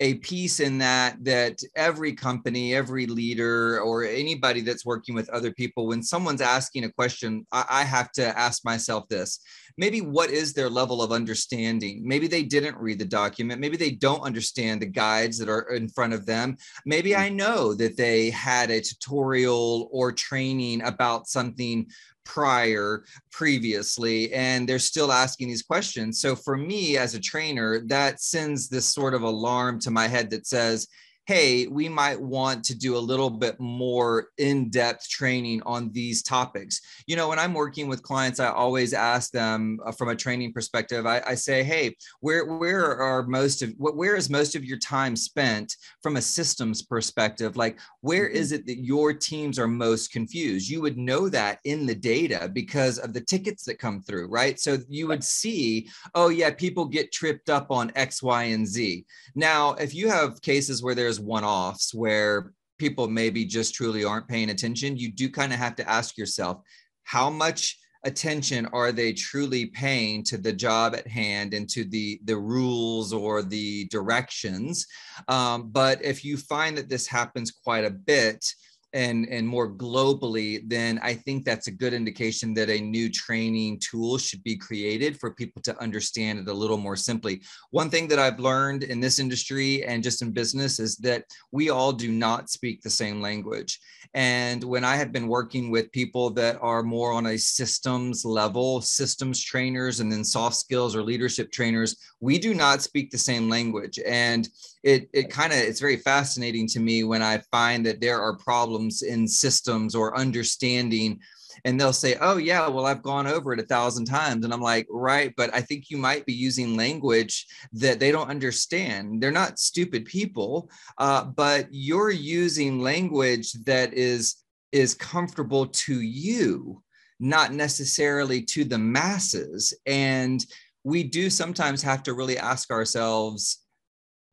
a 0.01 0.15
piece 0.15 0.59
in 0.59 0.77
that 0.77 1.17
that 1.23 1.59
every 1.75 2.13
company 2.13 2.73
every 2.73 3.05
leader 3.05 3.79
or 3.81 4.03
anybody 4.03 4.61
that's 4.61 4.85
working 4.85 5.13
with 5.13 5.29
other 5.29 5.51
people 5.51 5.87
when 5.87 6.01
someone's 6.01 6.41
asking 6.41 6.85
a 6.85 6.91
question 6.91 7.45
I, 7.51 7.65
I, 7.69 7.83
have 7.83 8.11
to 8.13 8.37
ask 8.37 8.63
myself 8.63 9.07
this. 9.07 9.39
Maybe 9.77 10.01
what 10.01 10.29
is 10.29 10.53
their 10.53 10.69
level 10.69 11.01
of 11.01 11.11
understanding? 11.11 12.01
Maybe 12.05 12.27
they 12.27 12.43
didn't 12.43 12.77
read 12.77 12.99
the 12.99 13.05
document. 13.05 13.61
Maybe 13.61 13.77
they 13.77 13.91
don't 13.91 14.21
understand 14.21 14.81
the 14.81 14.85
guides 14.85 15.37
that 15.37 15.49
are 15.49 15.73
in 15.73 15.89
front 15.89 16.13
of 16.13 16.25
them. 16.25 16.57
Maybe 16.85 17.13
hmm. 17.13 17.19
i 17.19 17.29
know 17.29 17.73
that 17.73 17.97
they 17.97 18.29
had 18.29 18.69
a 18.71 18.81
tutorial 18.81 19.89
or 19.91 20.11
training 20.11 20.81
about 20.83 21.27
something 21.27 21.87
prior 22.29 23.03
previously 23.31 24.31
and 24.33 24.69
they're 24.69 24.77
still 24.77 25.11
asking 25.11 25.47
these 25.47 25.63
questions. 25.63 26.21
So 26.21 26.35
for 26.35 26.55
me 26.55 26.95
as 26.95 27.15
a 27.15 27.19
trainer 27.19 27.81
that 27.87 28.21
sends 28.21 28.69
this 28.69 28.85
sort 28.85 29.15
of 29.15 29.23
alarm 29.23 29.79
to 29.79 29.91
my 29.91 30.07
head 30.07 30.29
that 30.29 30.45
says 30.45 30.87
hey, 31.29 31.67
we 31.67 31.87
might 31.87 32.19
want 32.19 32.65
to 32.65 32.73
do 32.73 32.97
a 32.97 33.07
little 33.11 33.29
bit 33.29 33.59
more 33.59 34.29
in 34.39 34.67
depth 34.67 35.07
training 35.07 35.61
on 35.63 35.91
these 35.91 36.23
topics. 36.23 36.81
You 37.05 37.15
know, 37.15 37.29
when 37.29 37.37
I'm 37.37 37.53
working 37.53 37.87
with 37.87 38.01
clients, 38.01 38.39
I 38.39 38.47
always 38.47 38.95
ask 38.95 39.29
them 39.29 39.79
uh, 39.85 39.91
from 39.91 40.09
a 40.09 40.15
training 40.15 40.53
perspective, 40.53 41.05
I, 41.05 41.21
I 41.23 41.35
say, 41.35 41.61
hey, 41.61 41.95
where, 42.21 42.47
where 42.57 42.97
are 42.99 43.27
most 43.27 43.61
of, 43.61 43.75
what, 43.77 43.95
where 43.95 44.15
is 44.15 44.27
most 44.27 44.55
of 44.55 44.65
your 44.65 44.79
time 44.79 45.15
spent 45.15 45.75
from 46.01 46.15
a 46.15 46.21
systems 46.21 46.81
perspective? 46.81 47.55
Like, 47.55 47.77
where 48.01 48.27
mm-hmm. 48.27 48.55
it 48.55 48.65
that 48.65 48.83
your 48.83 49.13
teams 49.13 49.59
are 49.59 49.67
most 49.67 50.11
confused? 50.11 50.67
You 50.67 50.81
would 50.81 50.97
know 50.97 51.29
that 51.29 51.59
in 51.63 51.85
the 51.85 51.93
data 51.93 52.49
because 52.51 52.97
of 52.97 53.13
the 53.13 53.21
tickets 53.21 53.65
that 53.65 53.77
come 53.77 54.01
through, 54.01 54.29
right? 54.29 54.59
So 54.59 54.79
you 54.89 55.05
would 55.09 55.23
see, 55.23 55.89
oh, 56.15 56.29
yeah, 56.29 56.49
people 56.49 56.85
get 56.85 57.11
tripped 57.11 57.51
up 57.51 57.69
on 57.69 57.91
X, 57.95 58.23
Y, 58.23 58.45
and 58.45 58.65
Z. 58.65 59.05
Now, 59.35 59.73
if 59.73 59.93
you 59.93 60.09
have 60.09 60.41
cases 60.41 60.81
where 60.81 60.95
there's 60.95 61.18
one 61.19 61.43
offs 61.43 61.93
where 61.93 62.53
people 62.77 63.07
maybe 63.07 63.45
just 63.45 63.73
truly 63.73 64.03
aren't 64.03 64.27
paying 64.27 64.49
attention, 64.49 64.97
you 64.97 65.11
do 65.11 65.29
kind 65.29 65.53
of 65.53 65.59
have 65.59 65.75
to 65.75 65.89
ask 65.89 66.17
yourself 66.17 66.61
how 67.03 67.29
much 67.29 67.77
attention 68.05 68.65
are 68.67 68.91
they 68.91 69.11
truly 69.11 69.65
paying 69.67 70.23
to 70.23 70.37
the 70.37 70.53
job 70.53 70.95
at 70.95 71.05
hand 71.05 71.53
and 71.53 71.69
to 71.69 71.83
the 71.83 72.19
the 72.23 72.37
rules 72.37 73.11
or 73.11 73.43
the 73.43 73.85
directions? 73.89 74.85
Um, 75.27 75.69
but 75.69 76.03
if 76.03 76.23
you 76.23 76.37
find 76.37 76.77
that 76.77 76.89
this 76.89 77.07
happens 77.07 77.51
quite 77.51 77.83
a 77.83 77.91
bit 77.91 78.45
and 78.93 79.27
and 79.29 79.47
more 79.47 79.71
globally 79.71 80.61
then 80.67 80.99
i 81.03 81.13
think 81.13 81.45
that's 81.45 81.67
a 81.67 81.71
good 81.71 81.93
indication 81.93 82.53
that 82.53 82.69
a 82.69 82.79
new 82.79 83.09
training 83.09 83.79
tool 83.79 84.17
should 84.17 84.43
be 84.43 84.57
created 84.57 85.19
for 85.19 85.33
people 85.33 85.61
to 85.61 85.79
understand 85.81 86.39
it 86.39 86.47
a 86.47 86.53
little 86.53 86.77
more 86.77 86.95
simply. 86.95 87.41
One 87.71 87.89
thing 87.89 88.07
that 88.09 88.19
i've 88.19 88.39
learned 88.39 88.83
in 88.83 88.99
this 88.99 89.19
industry 89.19 89.83
and 89.85 90.03
just 90.03 90.21
in 90.21 90.31
business 90.31 90.79
is 90.79 90.95
that 90.97 91.23
we 91.51 91.69
all 91.69 91.91
do 91.91 92.11
not 92.11 92.49
speak 92.49 92.81
the 92.81 92.89
same 92.89 93.21
language. 93.21 93.79
And 94.13 94.63
when 94.63 94.83
I 94.83 94.95
have 94.95 95.11
been 95.11 95.27
working 95.27 95.69
with 95.69 95.91
people 95.91 96.31
that 96.31 96.57
are 96.61 96.81
more 96.81 97.11
on 97.11 97.27
a 97.27 97.37
systems 97.37 98.25
level, 98.25 98.81
systems 98.81 99.43
trainers, 99.43 99.99
and 99.99 100.11
then 100.11 100.23
soft 100.23 100.55
skills 100.55 100.95
or 100.95 101.03
leadership 101.03 101.51
trainers, 101.51 101.95
we 102.19 102.39
do 102.39 102.53
not 102.53 102.81
speak 102.81 103.11
the 103.11 103.17
same 103.17 103.49
language. 103.49 103.99
And 104.05 104.47
it, 104.83 105.09
it 105.13 105.29
kind 105.29 105.51
of 105.51 105.59
it's 105.59 105.79
very 105.79 105.97
fascinating 105.97 106.67
to 106.69 106.79
me 106.79 107.03
when 107.03 107.21
I 107.21 107.39
find 107.51 107.85
that 107.85 108.01
there 108.01 108.21
are 108.21 108.35
problems 108.37 108.78
in 109.01 109.27
systems 109.27 109.95
or 109.95 110.17
understanding 110.17 111.19
and 111.65 111.79
they'll 111.79 111.93
say, 111.93 112.15
"Oh 112.19 112.37
yeah, 112.37 112.67
well 112.67 112.85
I've 112.85 113.01
gone 113.01 113.27
over 113.27 113.53
it 113.53 113.59
a 113.59 113.65
thousand 113.65 114.05
times," 114.05 114.45
and 114.45 114.53
I'm 114.53 114.61
like, 114.61 114.87
"Right, 114.89 115.33
but 115.35 115.53
I 115.53 115.61
think 115.61 115.89
you 115.89 115.97
might 115.97 116.25
be 116.25 116.33
using 116.33 116.75
language 116.75 117.45
that 117.73 117.99
they 117.99 118.11
don't 118.11 118.29
understand. 118.29 119.21
They're 119.21 119.31
not 119.31 119.59
stupid 119.59 120.05
people, 120.05 120.69
uh, 120.97 121.25
but 121.25 121.67
you're 121.71 122.11
using 122.11 122.79
language 122.79 123.53
that 123.65 123.93
is 123.93 124.35
is 124.71 124.93
comfortable 124.93 125.65
to 125.65 126.01
you, 126.01 126.83
not 127.19 127.53
necessarily 127.53 128.41
to 128.43 128.63
the 128.63 128.77
masses." 128.77 129.73
And 129.85 130.45
we 130.83 131.03
do 131.03 131.29
sometimes 131.29 131.81
have 131.81 132.03
to 132.03 132.13
really 132.13 132.37
ask 132.37 132.71
ourselves 132.71 133.59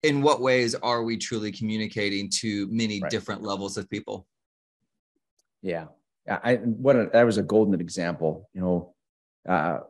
in 0.03 0.23
what 0.23 0.41
ways 0.41 0.75
are 0.77 1.03
we 1.03 1.17
truly 1.17 1.51
communicating 1.51 2.31
to 2.31 2.69
many 2.71 3.01
right. 3.01 3.11
different 3.11 3.43
levels 3.43 3.77
of 3.77 3.91
people 3.91 4.27
yeah 5.67 5.87
I 6.29 6.57
what 6.57 6.97
a, 6.97 7.11
that 7.13 7.25
was 7.25 7.39
a 7.39 7.43
golden 7.43 7.81
example. 7.81 8.49
You 8.53 8.61
know, 8.61 8.95
uh, 9.49 9.81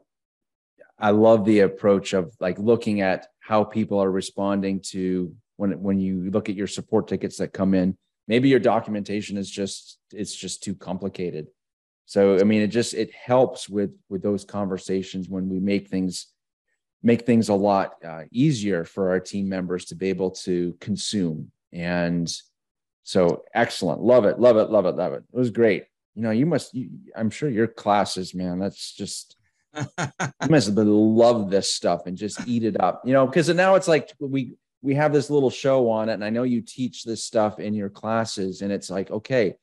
I 0.99 1.11
love 1.11 1.45
the 1.45 1.61
approach 1.61 2.13
of 2.13 2.35
like 2.41 2.59
looking 2.59 3.01
at 3.01 3.27
how 3.41 3.65
people 3.65 4.03
are 4.03 4.11
responding 4.11 4.81
to 4.91 5.35
when 5.57 5.83
when 5.83 5.99
you 5.99 6.31
look 6.31 6.49
at 6.49 6.55
your 6.55 6.67
support 6.67 7.09
tickets 7.09 7.39
that 7.39 7.53
come 7.53 7.75
in. 7.75 7.97
Maybe 8.29 8.49
your 8.49 8.61
documentation 8.61 9.37
is 9.37 9.51
just 9.51 9.99
it's 10.13 10.35
just 10.35 10.63
too 10.63 10.75
complicated. 10.75 11.47
So 12.07 12.39
I 12.39 12.45
mean, 12.45 12.63
it 12.63 12.69
just 12.69 12.95
it 12.95 13.13
helps 13.15 13.69
with 13.69 13.93
with 14.09 14.23
those 14.23 14.45
conversations 14.45 15.29
when 15.29 15.49
we 15.49 15.59
make 15.59 15.89
things 15.89 16.27
make 17.03 17.25
things 17.25 17.49
a 17.49 17.55
lot 17.55 17.95
uh, 18.05 18.23
easier 18.31 18.85
for 18.85 19.11
our 19.11 19.21
team 19.21 19.49
members 19.49 19.87
to 19.87 19.95
be 19.95 20.09
able 20.09 20.33
to 20.33 20.77
consume 20.81 21.51
and 21.73 22.35
so 23.07 23.45
excellent 23.55 24.01
love 24.01 24.25
it 24.25 24.39
love 24.39 24.57
it 24.57 24.71
love 24.71 24.85
it 24.85 24.97
love 24.97 25.13
it 25.13 25.25
it 25.33 25.39
was 25.39 25.51
great 25.51 25.85
you 26.17 26.23
know, 26.23 26.31
you 26.31 26.47
must, 26.47 26.75
you, 26.75 26.89
I'm 27.15 27.31
sure 27.31 27.51
your 27.51 27.67
classes, 27.67 28.35
man, 28.35 28.59
that's 28.59 28.93
just, 28.93 29.37
you 29.77 29.85
must 30.49 30.69
have 30.69 30.79
love 30.79 31.51
this 31.51 31.71
stuff 31.71 32.07
and 32.07 32.17
just 32.17 32.49
eat 32.49 32.65
it 32.65 32.81
up, 32.81 33.03
you 33.05 33.13
know, 33.13 33.27
because 33.27 33.51
now 33.51 33.75
it's 33.75 33.87
like 33.87 34.11
we, 34.19 34.55
we 34.81 34.95
have 34.95 35.13
this 35.13 35.29
little 35.29 35.51
show 35.51 35.91
on 35.91 36.09
it. 36.09 36.15
And 36.15 36.25
I 36.25 36.31
know 36.31 36.45
you 36.45 36.63
teach 36.63 37.05
this 37.05 37.23
stuff 37.23 37.61
in 37.61 37.75
your 37.75 37.91
classes 37.91 38.63
and 38.63 38.73
it's 38.73 38.89
like, 38.89 39.11
okay, 39.11 39.57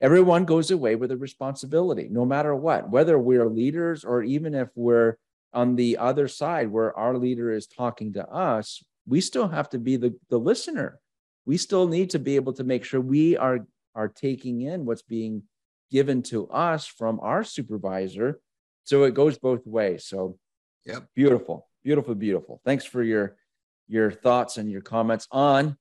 everyone 0.00 0.44
goes 0.44 0.70
away 0.70 0.94
with 0.94 1.10
a 1.10 1.16
responsibility, 1.16 2.08
no 2.08 2.24
matter 2.24 2.54
what, 2.54 2.88
whether 2.88 3.18
we're 3.18 3.48
leaders 3.48 4.04
or 4.04 4.22
even 4.22 4.54
if 4.54 4.68
we're 4.76 5.16
on 5.52 5.74
the 5.74 5.98
other 5.98 6.28
side 6.28 6.70
where 6.70 6.96
our 6.96 7.18
leader 7.18 7.50
is 7.50 7.66
talking 7.66 8.12
to 8.12 8.28
us, 8.28 8.84
we 9.08 9.20
still 9.20 9.48
have 9.48 9.68
to 9.70 9.80
be 9.80 9.96
the, 9.96 10.14
the 10.30 10.38
listener. 10.38 11.00
We 11.44 11.56
still 11.56 11.88
need 11.88 12.10
to 12.10 12.18
be 12.18 12.36
able 12.36 12.52
to 12.54 12.64
make 12.64 12.84
sure 12.84 13.00
we 13.00 13.36
are, 13.36 13.66
are 13.94 14.08
taking 14.08 14.62
in 14.62 14.84
what's 14.84 15.02
being 15.02 15.42
given 15.90 16.22
to 16.22 16.48
us 16.48 16.86
from 16.86 17.20
our 17.20 17.44
supervisor. 17.44 18.40
So 18.84 19.04
it 19.04 19.14
goes 19.14 19.38
both 19.38 19.66
ways. 19.66 20.06
So 20.06 20.38
yeah, 20.84 21.00
beautiful, 21.14 21.68
beautiful, 21.84 22.14
beautiful. 22.14 22.60
Thanks 22.64 22.84
for 22.84 23.02
your 23.02 23.36
your 23.88 24.10
thoughts 24.10 24.56
and 24.56 24.70
your 24.70 24.80
comments 24.80 25.26
on 25.30 25.76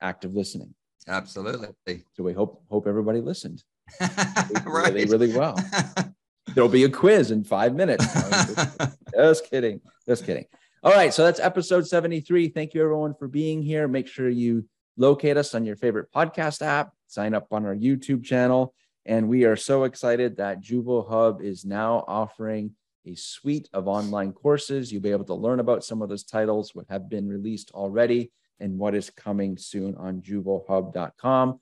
active 0.00 0.34
listening. 0.34 0.74
Absolutely. 1.06 1.68
So 2.14 2.24
we 2.24 2.32
hope 2.32 2.62
hope 2.68 2.86
everybody 2.86 3.20
listened. 3.20 3.62
right. 4.00 4.92
Really, 4.92 5.04
really 5.06 5.36
well. 5.36 5.58
There'll 6.54 6.68
be 6.68 6.84
a 6.84 6.88
quiz 6.88 7.30
in 7.30 7.44
five 7.44 7.74
minutes. 7.74 8.04
just 9.14 9.48
kidding. 9.48 9.80
Just 10.06 10.26
kidding. 10.26 10.46
All 10.82 10.92
right. 10.92 11.12
So 11.12 11.24
that's 11.24 11.40
episode 11.40 11.86
73. 11.86 12.48
Thank 12.48 12.72
you 12.72 12.82
everyone 12.82 13.14
for 13.14 13.28
being 13.28 13.62
here. 13.62 13.86
Make 13.86 14.06
sure 14.06 14.30
you 14.30 14.64
locate 14.96 15.36
us 15.36 15.54
on 15.54 15.66
your 15.66 15.76
favorite 15.76 16.10
podcast 16.10 16.62
app, 16.62 16.92
sign 17.06 17.34
up 17.34 17.48
on 17.50 17.66
our 17.66 17.74
YouTube 17.74 18.24
channel. 18.24 18.74
And 19.04 19.28
we 19.28 19.44
are 19.44 19.56
so 19.56 19.84
excited 19.84 20.38
that 20.38 20.62
Juvo 20.62 21.06
Hub 21.06 21.42
is 21.42 21.66
now 21.66 22.02
offering 22.08 22.72
a 23.04 23.14
suite 23.14 23.68
of 23.74 23.88
online 23.88 24.32
courses. 24.32 24.90
You'll 24.90 25.02
be 25.02 25.10
able 25.10 25.26
to 25.26 25.34
learn 25.34 25.60
about 25.60 25.84
some 25.84 26.00
of 26.00 26.08
those 26.08 26.24
titles, 26.24 26.74
what 26.74 26.86
have 26.88 27.10
been 27.10 27.28
released 27.28 27.72
already, 27.72 28.30
and 28.58 28.78
what 28.78 28.94
is 28.94 29.10
coming 29.10 29.58
soon 29.58 29.96
on 29.96 30.22
juvohub.com. 30.22 31.60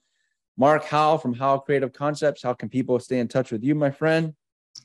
Mark 0.57 0.85
Howell 0.85 1.17
from 1.17 1.33
Howl 1.33 1.59
Creative 1.59 1.91
Concepts. 1.91 2.43
How 2.43 2.53
can 2.53 2.69
people 2.69 2.97
stay 2.99 3.19
in 3.19 3.27
touch 3.27 3.51
with 3.51 3.65
you, 3.65 3.75
my 3.75 3.91
friend? 3.91 4.33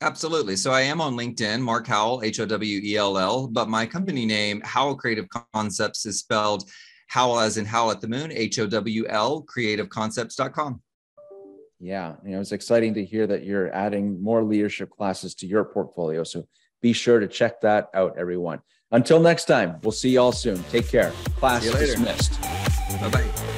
Absolutely. 0.00 0.57
So 0.57 0.72
I 0.72 0.83
am 0.83 1.00
on 1.00 1.16
LinkedIn, 1.16 1.61
Mark 1.61 1.87
Howell, 1.87 2.22
H 2.22 2.40
O 2.40 2.46
W 2.46 2.80
E 2.83 2.96
L 2.96 3.16
L, 3.16 3.46
but 3.46 3.68
my 3.68 3.87
company 3.87 4.26
name, 4.26 4.61
Howl 4.64 4.94
Creative 4.94 5.26
Concepts, 5.52 6.04
is 6.07 6.18
spelled 6.18 6.68
Howl 7.09 7.38
as 7.38 7.57
in 7.57 7.64
Howl 7.64 7.90
at 7.90 8.00
the 8.00 8.09
Moon, 8.09 8.33
H 8.33 8.59
O 8.59 8.66
W 8.66 9.07
L, 9.09 9.44
creativeconcepts.com 9.44 10.80
yeah, 11.85 12.14
you 12.24 12.30
know, 12.30 12.40
it's 12.40 12.52
exciting 12.52 12.94
to 12.94 13.04
hear 13.04 13.26
that 13.26 13.44
you're 13.44 13.72
adding 13.74 14.22
more 14.22 14.42
leadership 14.42 14.88
classes 14.88 15.35
to 15.37 15.46
your 15.46 15.64
portfolio. 15.64 16.24
So 16.24 16.48
be 16.80 16.94
sure 16.94 17.20
to 17.20 17.28
check 17.28 17.61
that 17.61 17.88
out, 17.94 18.16
everyone. 18.18 18.61
Until 18.90 19.20
next 19.20 19.44
time, 19.44 19.80
we'll 19.83 19.92
see 19.92 20.11
you 20.11 20.20
all 20.20 20.33
soon. 20.33 20.62
Take 20.64 20.88
care. 20.88 21.11
Class 21.37 21.62
dismissed. 21.62 22.40
Bye 23.00 23.11
bye. 23.11 23.54